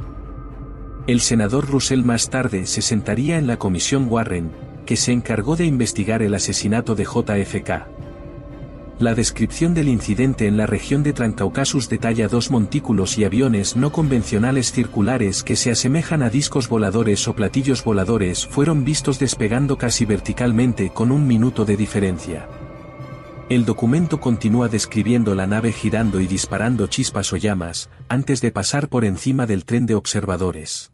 El 1.07 1.21
senador 1.21 1.67
Russell 1.67 2.03
más 2.03 2.29
tarde 2.29 2.67
se 2.67 2.83
sentaría 2.83 3.39
en 3.39 3.47
la 3.47 3.57
comisión 3.57 4.05
Warren, 4.07 4.51
que 4.85 4.95
se 4.95 5.11
encargó 5.11 5.55
de 5.55 5.65
investigar 5.65 6.21
el 6.21 6.35
asesinato 6.35 6.93
de 6.93 7.05
JFK. 7.05 8.03
La 8.99 9.15
descripción 9.15 9.73
del 9.73 9.89
incidente 9.89 10.45
en 10.47 10.55
la 10.55 10.67
región 10.67 11.01
de 11.01 11.13
Trancaucasus 11.13 11.89
detalla 11.89 12.27
dos 12.27 12.51
montículos 12.51 13.17
y 13.17 13.23
aviones 13.25 13.75
no 13.75 13.91
convencionales 13.91 14.71
circulares 14.71 15.43
que 15.43 15.55
se 15.55 15.71
asemejan 15.71 16.21
a 16.21 16.29
discos 16.29 16.69
voladores 16.69 17.27
o 17.27 17.35
platillos 17.35 17.83
voladores 17.83 18.45
fueron 18.45 18.85
vistos 18.85 19.17
despegando 19.17 19.77
casi 19.77 20.05
verticalmente 20.05 20.91
con 20.91 21.11
un 21.11 21.25
minuto 21.25 21.65
de 21.65 21.75
diferencia. 21.75 22.47
El 23.49 23.65
documento 23.65 24.19
continúa 24.19 24.69
describiendo 24.69 25.35
la 25.35 25.47
nave 25.47 25.71
girando 25.71 26.21
y 26.21 26.27
disparando 26.27 26.87
chispas 26.87 27.33
o 27.33 27.37
llamas, 27.37 27.89
antes 28.09 28.41
de 28.41 28.51
pasar 28.51 28.89
por 28.89 29.05
encima 29.05 29.47
del 29.47 29.65
tren 29.65 29.85
de 29.85 29.95
observadores. 29.95 30.91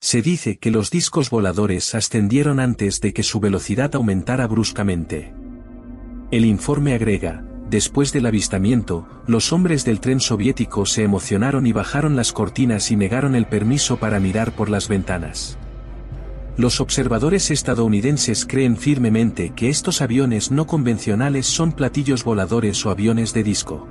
Se 0.00 0.22
dice 0.22 0.58
que 0.58 0.70
los 0.70 0.90
discos 0.90 1.28
voladores 1.28 1.94
ascendieron 1.94 2.60
antes 2.60 3.00
de 3.00 3.12
que 3.12 3.22
su 3.22 3.40
velocidad 3.40 3.94
aumentara 3.94 4.46
bruscamente. 4.46 5.34
El 6.30 6.44
informe 6.44 6.94
agrega, 6.94 7.42
después 7.68 8.12
del 8.12 8.24
avistamiento, 8.24 9.04
los 9.26 9.52
hombres 9.52 9.84
del 9.84 9.98
tren 9.98 10.20
soviético 10.20 10.86
se 10.86 11.02
emocionaron 11.02 11.66
y 11.66 11.72
bajaron 11.72 12.14
las 12.14 12.32
cortinas 12.32 12.92
y 12.92 12.96
negaron 12.96 13.34
el 13.34 13.46
permiso 13.46 13.96
para 13.96 14.20
mirar 14.20 14.52
por 14.52 14.70
las 14.70 14.86
ventanas. 14.86 15.58
Los 16.56 16.80
observadores 16.80 17.50
estadounidenses 17.50 18.46
creen 18.46 18.76
firmemente 18.76 19.50
que 19.56 19.70
estos 19.70 20.02
aviones 20.02 20.52
no 20.52 20.68
convencionales 20.68 21.46
son 21.46 21.72
platillos 21.72 22.22
voladores 22.22 22.86
o 22.86 22.90
aviones 22.90 23.34
de 23.34 23.42
disco. 23.42 23.88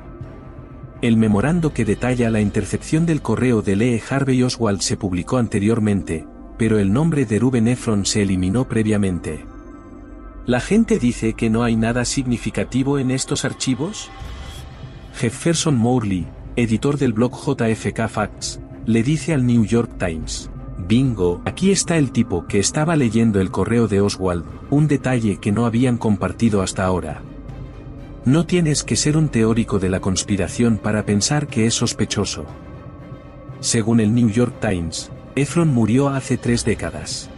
El 1.02 1.18
memorando 1.18 1.74
que 1.74 1.84
detalla 1.84 2.30
la 2.30 2.40
intercepción 2.40 3.06
del 3.06 3.22
correo 3.22 3.62
de 3.62 3.76
Lee 3.76 4.02
Harvey 4.10 4.44
Oswald 4.44 4.80
se 4.80 4.96
publicó 4.96 5.38
anteriormente, 5.38 6.26
pero 6.58 6.80
el 6.80 6.94
nombre 6.94 7.26
de 7.26 7.38
Ruben 7.40 7.68
Efron 7.68 8.06
se 8.06 8.22
eliminó 8.22 8.66
previamente. 8.66 9.46
¿La 10.50 10.62
gente 10.62 10.98
dice 10.98 11.34
que 11.34 11.52
no 11.52 11.62
hay 11.62 11.76
nada 11.76 12.06
significativo 12.06 12.98
en 12.98 13.12
estos 13.12 13.46
archivos? 13.46 14.10
Jefferson 15.14 15.78
Morley, 15.78 16.26
editor 16.56 16.98
del 16.98 17.14
blog 17.14 17.34
JFK 17.34 18.08
Facts, 18.08 18.60
le 18.88 19.04
dice 19.04 19.36
al 19.36 19.46
New 19.46 19.64
York 19.64 19.92
Times. 20.00 20.50
Bingo, 20.80 21.44
aquí 21.46 21.70
está 21.70 21.98
el 21.98 22.12
tipo 22.12 22.48
que 22.48 22.58
estaba 22.58 22.96
leyendo 22.96 23.40
el 23.40 23.52
correo 23.52 23.88
de 23.88 24.02
Oswald, 24.02 24.44
un 24.72 24.88
detalle 24.88 25.38
que 25.38 25.52
no 25.52 25.68
habían 25.68 25.98
compartido 25.98 26.64
hasta 26.64 26.84
ahora. 26.84 27.22
No 28.26 28.48
tienes 28.48 28.84
que 28.84 28.96
ser 28.96 29.18
un 29.18 29.30
teórico 29.30 29.78
de 29.78 29.90
la 29.90 30.00
conspiración 30.00 30.80
para 30.80 31.06
pensar 31.06 31.46
que 31.46 31.68
es 31.68 31.76
sospechoso. 31.76 32.48
Según 33.60 34.00
el 34.00 34.16
New 34.16 34.32
York 34.32 34.56
Times, 34.60 35.12
Efron 35.36 35.68
murió 35.68 36.10
hace 36.10 36.40
tres 36.40 36.66
décadas. 36.66 37.30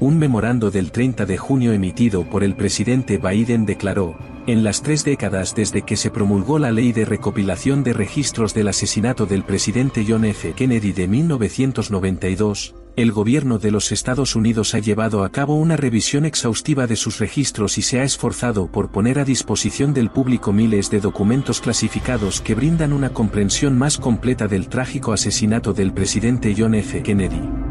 Un 0.00 0.18
memorando 0.18 0.70
del 0.70 0.92
30 0.92 1.26
de 1.26 1.36
junio 1.36 1.74
emitido 1.74 2.24
por 2.24 2.42
el 2.42 2.56
presidente 2.56 3.18
Biden 3.18 3.66
declaró, 3.66 4.16
en 4.46 4.64
las 4.64 4.80
tres 4.80 5.04
décadas 5.04 5.54
desde 5.54 5.82
que 5.82 5.98
se 5.98 6.10
promulgó 6.10 6.58
la 6.58 6.72
ley 6.72 6.92
de 6.92 7.04
recopilación 7.04 7.84
de 7.84 7.92
registros 7.92 8.54
del 8.54 8.68
asesinato 8.68 9.26
del 9.26 9.44
presidente 9.44 10.06
John 10.08 10.24
F. 10.24 10.54
Kennedy 10.54 10.92
de 10.92 11.06
1992, 11.06 12.74
el 12.96 13.12
gobierno 13.12 13.58
de 13.58 13.72
los 13.72 13.92
Estados 13.92 14.36
Unidos 14.36 14.74
ha 14.74 14.78
llevado 14.78 15.22
a 15.22 15.28
cabo 15.28 15.56
una 15.56 15.76
revisión 15.76 16.24
exhaustiva 16.24 16.86
de 16.86 16.96
sus 16.96 17.18
registros 17.18 17.76
y 17.76 17.82
se 17.82 18.00
ha 18.00 18.02
esforzado 18.02 18.68
por 18.72 18.90
poner 18.90 19.18
a 19.18 19.26
disposición 19.26 19.92
del 19.92 20.08
público 20.08 20.50
miles 20.50 20.90
de 20.90 21.00
documentos 21.00 21.60
clasificados 21.60 22.40
que 22.40 22.54
brindan 22.54 22.94
una 22.94 23.10
comprensión 23.10 23.76
más 23.76 23.98
completa 23.98 24.48
del 24.48 24.68
trágico 24.68 25.12
asesinato 25.12 25.74
del 25.74 25.92
presidente 25.92 26.54
John 26.56 26.74
F. 26.74 27.02
Kennedy. 27.02 27.69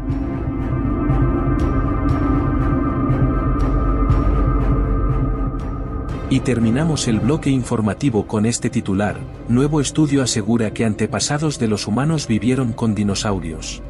Y 6.32 6.38
terminamos 6.38 7.08
el 7.08 7.18
bloque 7.18 7.50
informativo 7.50 8.28
con 8.28 8.46
este 8.46 8.70
titular, 8.70 9.18
nuevo 9.48 9.80
estudio 9.80 10.22
asegura 10.22 10.72
que 10.72 10.84
antepasados 10.84 11.58
de 11.58 11.66
los 11.66 11.88
humanos 11.88 12.28
vivieron 12.28 12.72
con 12.72 12.94
dinosaurios. 12.94 13.82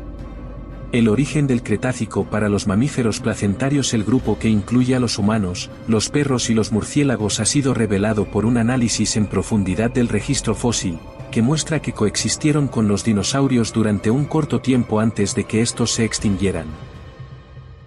El 0.90 1.08
origen 1.08 1.46
del 1.46 1.62
Cretácico 1.62 2.24
para 2.24 2.48
los 2.48 2.66
mamíferos 2.66 3.20
placentarios 3.20 3.92
el 3.92 4.04
grupo 4.04 4.38
que 4.38 4.48
incluye 4.48 4.96
a 4.96 5.00
los 5.00 5.18
humanos, 5.18 5.68
los 5.86 6.08
perros 6.08 6.48
y 6.48 6.54
los 6.54 6.72
murciélagos 6.72 7.40
ha 7.40 7.44
sido 7.44 7.74
revelado 7.74 8.24
por 8.24 8.46
un 8.46 8.56
análisis 8.56 9.18
en 9.18 9.26
profundidad 9.26 9.90
del 9.90 10.08
registro 10.08 10.54
fósil, 10.54 10.98
que 11.30 11.42
muestra 11.42 11.82
que 11.82 11.92
coexistieron 11.92 12.68
con 12.68 12.88
los 12.88 13.04
dinosaurios 13.04 13.70
durante 13.74 14.10
un 14.10 14.24
corto 14.24 14.62
tiempo 14.62 14.98
antes 14.98 15.34
de 15.34 15.44
que 15.44 15.60
estos 15.60 15.92
se 15.92 16.06
extinguieran. 16.06 16.68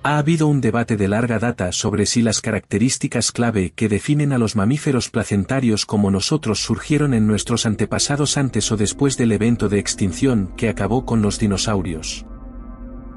Ha 0.05 0.17
habido 0.17 0.47
un 0.47 0.59
debate 0.59 0.97
de 0.97 1.07
larga 1.07 1.39
data 1.39 1.71
sobre 1.71 2.05
si 2.05 2.21
las 2.21 2.41
características 2.41 3.31
clave 3.31 3.71
que 3.73 3.87
definen 3.87 4.33
a 4.33 4.37
los 4.37 4.57
mamíferos 4.57 5.09
placentarios 5.09 5.85
como 5.85 6.11
nosotros 6.11 6.59
surgieron 6.59 7.13
en 7.13 7.25
nuestros 7.25 7.65
antepasados 7.65 8.37
antes 8.37 8.69
o 8.73 8.75
después 8.75 9.15
del 9.15 9.31
evento 9.31 9.69
de 9.69 9.79
extinción 9.79 10.51
que 10.57 10.67
acabó 10.67 11.05
con 11.05 11.21
los 11.21 11.39
dinosaurios. 11.39 12.25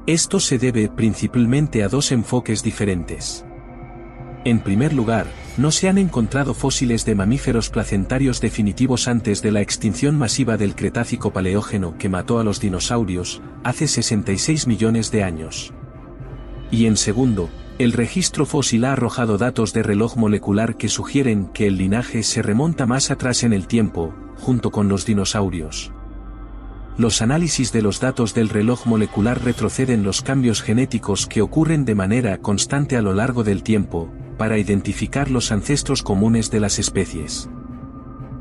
Esto 0.05 0.39
se 0.39 0.59
debe 0.59 0.87
principalmente 0.87 1.83
a 1.83 1.89
dos 1.89 2.13
enfoques 2.13 2.63
diferentes. 2.63 3.45
En 4.45 4.61
primer 4.61 4.93
lugar, 4.93 5.27
no 5.57 5.71
se 5.71 5.89
han 5.89 5.97
encontrado 5.97 6.53
fósiles 6.53 7.03
de 7.03 7.15
mamíferos 7.15 7.69
placentarios 7.69 8.39
definitivos 8.39 9.09
antes 9.09 9.41
de 9.41 9.51
la 9.51 9.59
extinción 9.59 10.17
masiva 10.17 10.55
del 10.55 10.73
Cretácico 10.73 11.33
Paleógeno 11.33 11.97
que 11.97 12.07
mató 12.07 12.39
a 12.39 12.45
los 12.45 12.61
dinosaurios, 12.61 13.41
hace 13.65 13.89
66 13.89 14.67
millones 14.67 15.11
de 15.11 15.23
años. 15.25 15.73
Y 16.71 16.85
en 16.85 16.97
segundo, 16.97 17.49
el 17.79 17.93
registro 17.93 18.45
fósil 18.45 18.85
ha 18.85 18.93
arrojado 18.93 19.37
datos 19.37 19.71
de 19.71 19.83
reloj 19.83 20.17
molecular 20.17 20.75
que 20.77 20.89
sugieren 20.89 21.45
que 21.53 21.67
el 21.67 21.77
linaje 21.77 22.23
se 22.23 22.41
remonta 22.41 22.85
más 22.85 23.11
atrás 23.11 23.43
en 23.43 23.53
el 23.53 23.67
tiempo, 23.67 24.13
junto 24.37 24.71
con 24.71 24.89
los 24.89 25.05
dinosaurios. 25.05 25.91
Los 26.97 27.21
análisis 27.21 27.71
de 27.71 27.83
los 27.83 27.99
datos 27.99 28.33
del 28.33 28.49
reloj 28.49 28.87
molecular 28.87 29.43
retroceden 29.43 30.03
los 30.03 30.23
cambios 30.23 30.63
genéticos 30.63 31.27
que 31.27 31.43
ocurren 31.43 31.85
de 31.85 31.93
manera 31.93 32.39
constante 32.39 32.97
a 32.97 33.03
lo 33.03 33.13
largo 33.13 33.43
del 33.43 33.61
tiempo, 33.61 34.09
para 34.37 34.57
identificar 34.57 35.29
los 35.29 35.51
ancestros 35.51 36.01
comunes 36.01 36.49
de 36.49 36.59
las 36.59 36.79
especies. 36.79 37.49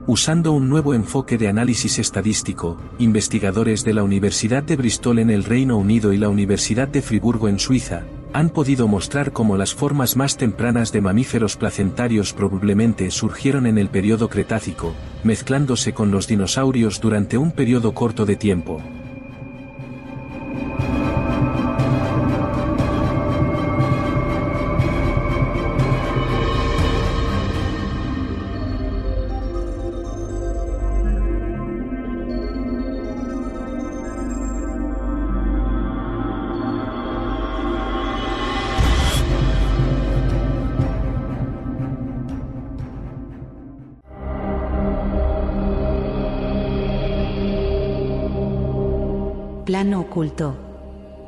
Usando 0.09 0.53
un 0.53 0.69
nuevo 0.69 0.95
enfoque 0.95 1.37
de 1.37 1.49
análisis 1.49 1.99
estadístico, 1.99 2.79
investigadores 3.01 3.83
de 3.83 3.93
la 3.93 4.05
Universidad 4.05 4.63
de 4.63 4.77
Bristol 4.77 5.19
en 5.19 5.31
el 5.31 5.43
Reino 5.43 5.77
Unido 5.77 6.13
y 6.13 6.17
la 6.17 6.29
Universidad 6.29 6.87
de 6.87 7.03
Friburgo 7.03 7.49
en 7.49 7.59
Suiza, 7.59 8.05
han 8.33 8.51
podido 8.51 8.87
mostrar 8.87 9.33
cómo 9.33 9.57
las 9.57 9.75
formas 9.75 10.15
más 10.15 10.37
tempranas 10.37 10.93
de 10.93 11.01
mamíferos 11.01 11.57
placentarios 11.57 12.33
probablemente 12.35 13.11
surgieron 13.11 13.67
en 13.67 13.79
el 13.79 13.89
periodo 13.89 14.29
Cretácico, 14.29 14.95
mezclándose 15.25 15.93
con 15.93 16.13
los 16.13 16.29
dinosaurios 16.29 17.01
durante 17.01 17.37
un 17.37 17.51
periodo 17.51 17.93
corto 17.93 18.25
de 18.27 18.37
tiempo. 18.37 18.81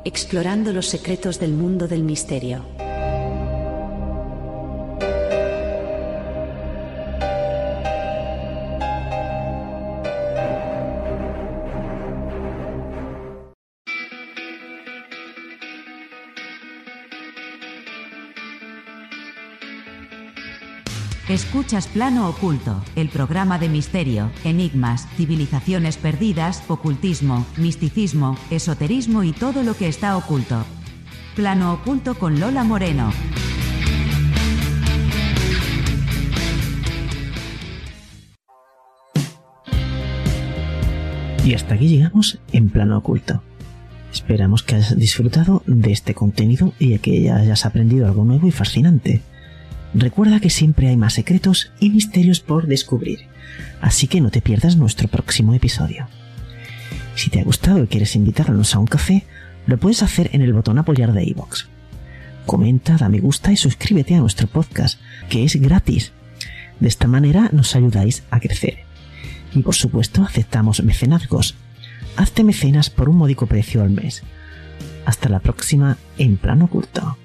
Explorando 0.03 0.73
los 0.73 0.87
secretos 0.87 1.39
del 1.39 1.51
mundo 1.51 1.87
del 1.87 2.01
misterio. 2.01 2.78
Escuchas 21.29 21.85
Plano 21.85 22.27
Oculto, 22.27 22.83
el 22.95 23.09
programa 23.09 23.59
de 23.59 23.69
misterio, 23.69 24.31
enigmas, 24.43 25.07
civilizaciones 25.15 25.95
perdidas, 25.97 26.63
ocultismo, 26.67 27.45
misticismo, 27.55 28.35
esoterismo 28.49 29.21
y 29.21 29.31
todo 29.31 29.61
lo 29.61 29.75
que 29.75 29.87
está 29.87 30.17
oculto. 30.17 30.65
Plano 31.35 31.73
Oculto 31.73 32.15
con 32.15 32.39
Lola 32.39 32.63
Moreno. 32.63 33.13
Y 41.45 41.53
hasta 41.53 41.75
aquí 41.75 41.89
llegamos 41.89 42.39
en 42.51 42.69
Plano 42.69 42.97
Oculto. 42.97 43.43
Esperamos 44.11 44.63
que 44.63 44.77
hayas 44.77 44.97
disfrutado 44.97 45.61
de 45.67 45.91
este 45.91 46.15
contenido 46.15 46.73
y 46.79 46.97
que 46.97 47.29
hayas 47.29 47.67
aprendido 47.67 48.07
algo 48.07 48.25
nuevo 48.25 48.47
y 48.47 48.51
fascinante. 48.51 49.21
Recuerda 49.93 50.39
que 50.39 50.49
siempre 50.49 50.87
hay 50.87 50.97
más 50.97 51.13
secretos 51.13 51.71
y 51.79 51.89
misterios 51.89 52.39
por 52.41 52.67
descubrir, 52.67 53.27
así 53.81 54.07
que 54.07 54.21
no 54.21 54.29
te 54.29 54.41
pierdas 54.41 54.75
nuestro 54.75 55.07
próximo 55.07 55.53
episodio. 55.53 56.07
Si 57.15 57.29
te 57.29 57.39
ha 57.39 57.43
gustado 57.43 57.83
y 57.83 57.87
quieres 57.87 58.15
invitarnos 58.15 58.75
a 58.75 58.79
un 58.79 58.85
café, 58.85 59.25
lo 59.65 59.77
puedes 59.77 60.03
hacer 60.03 60.29
en 60.33 60.41
el 60.41 60.53
botón 60.53 60.77
apoyar 60.77 61.11
de 61.11 61.23
iVoox. 61.25 61.65
Comenta, 62.45 62.97
da 62.97 63.09
me 63.09 63.19
gusta 63.19 63.51
y 63.51 63.57
suscríbete 63.57 64.15
a 64.15 64.19
nuestro 64.19 64.47
podcast, 64.47 64.99
que 65.27 65.43
es 65.43 65.55
gratis. 65.55 66.13
De 66.79 66.87
esta 66.87 67.07
manera 67.07 67.49
nos 67.51 67.75
ayudáis 67.75 68.23
a 68.31 68.39
crecer. 68.39 68.79
Y 69.53 69.61
por 69.61 69.75
supuesto 69.75 70.23
aceptamos 70.23 70.83
mecenazgos. 70.83 71.55
Hazte 72.15 72.43
mecenas 72.43 72.89
por 72.89 73.09
un 73.09 73.17
módico 73.17 73.47
precio 73.47 73.81
al 73.81 73.89
mes. 73.89 74.23
Hasta 75.05 75.29
la 75.29 75.39
próxima 75.39 75.97
en 76.17 76.37
plano 76.37 76.65
oculto. 76.65 77.17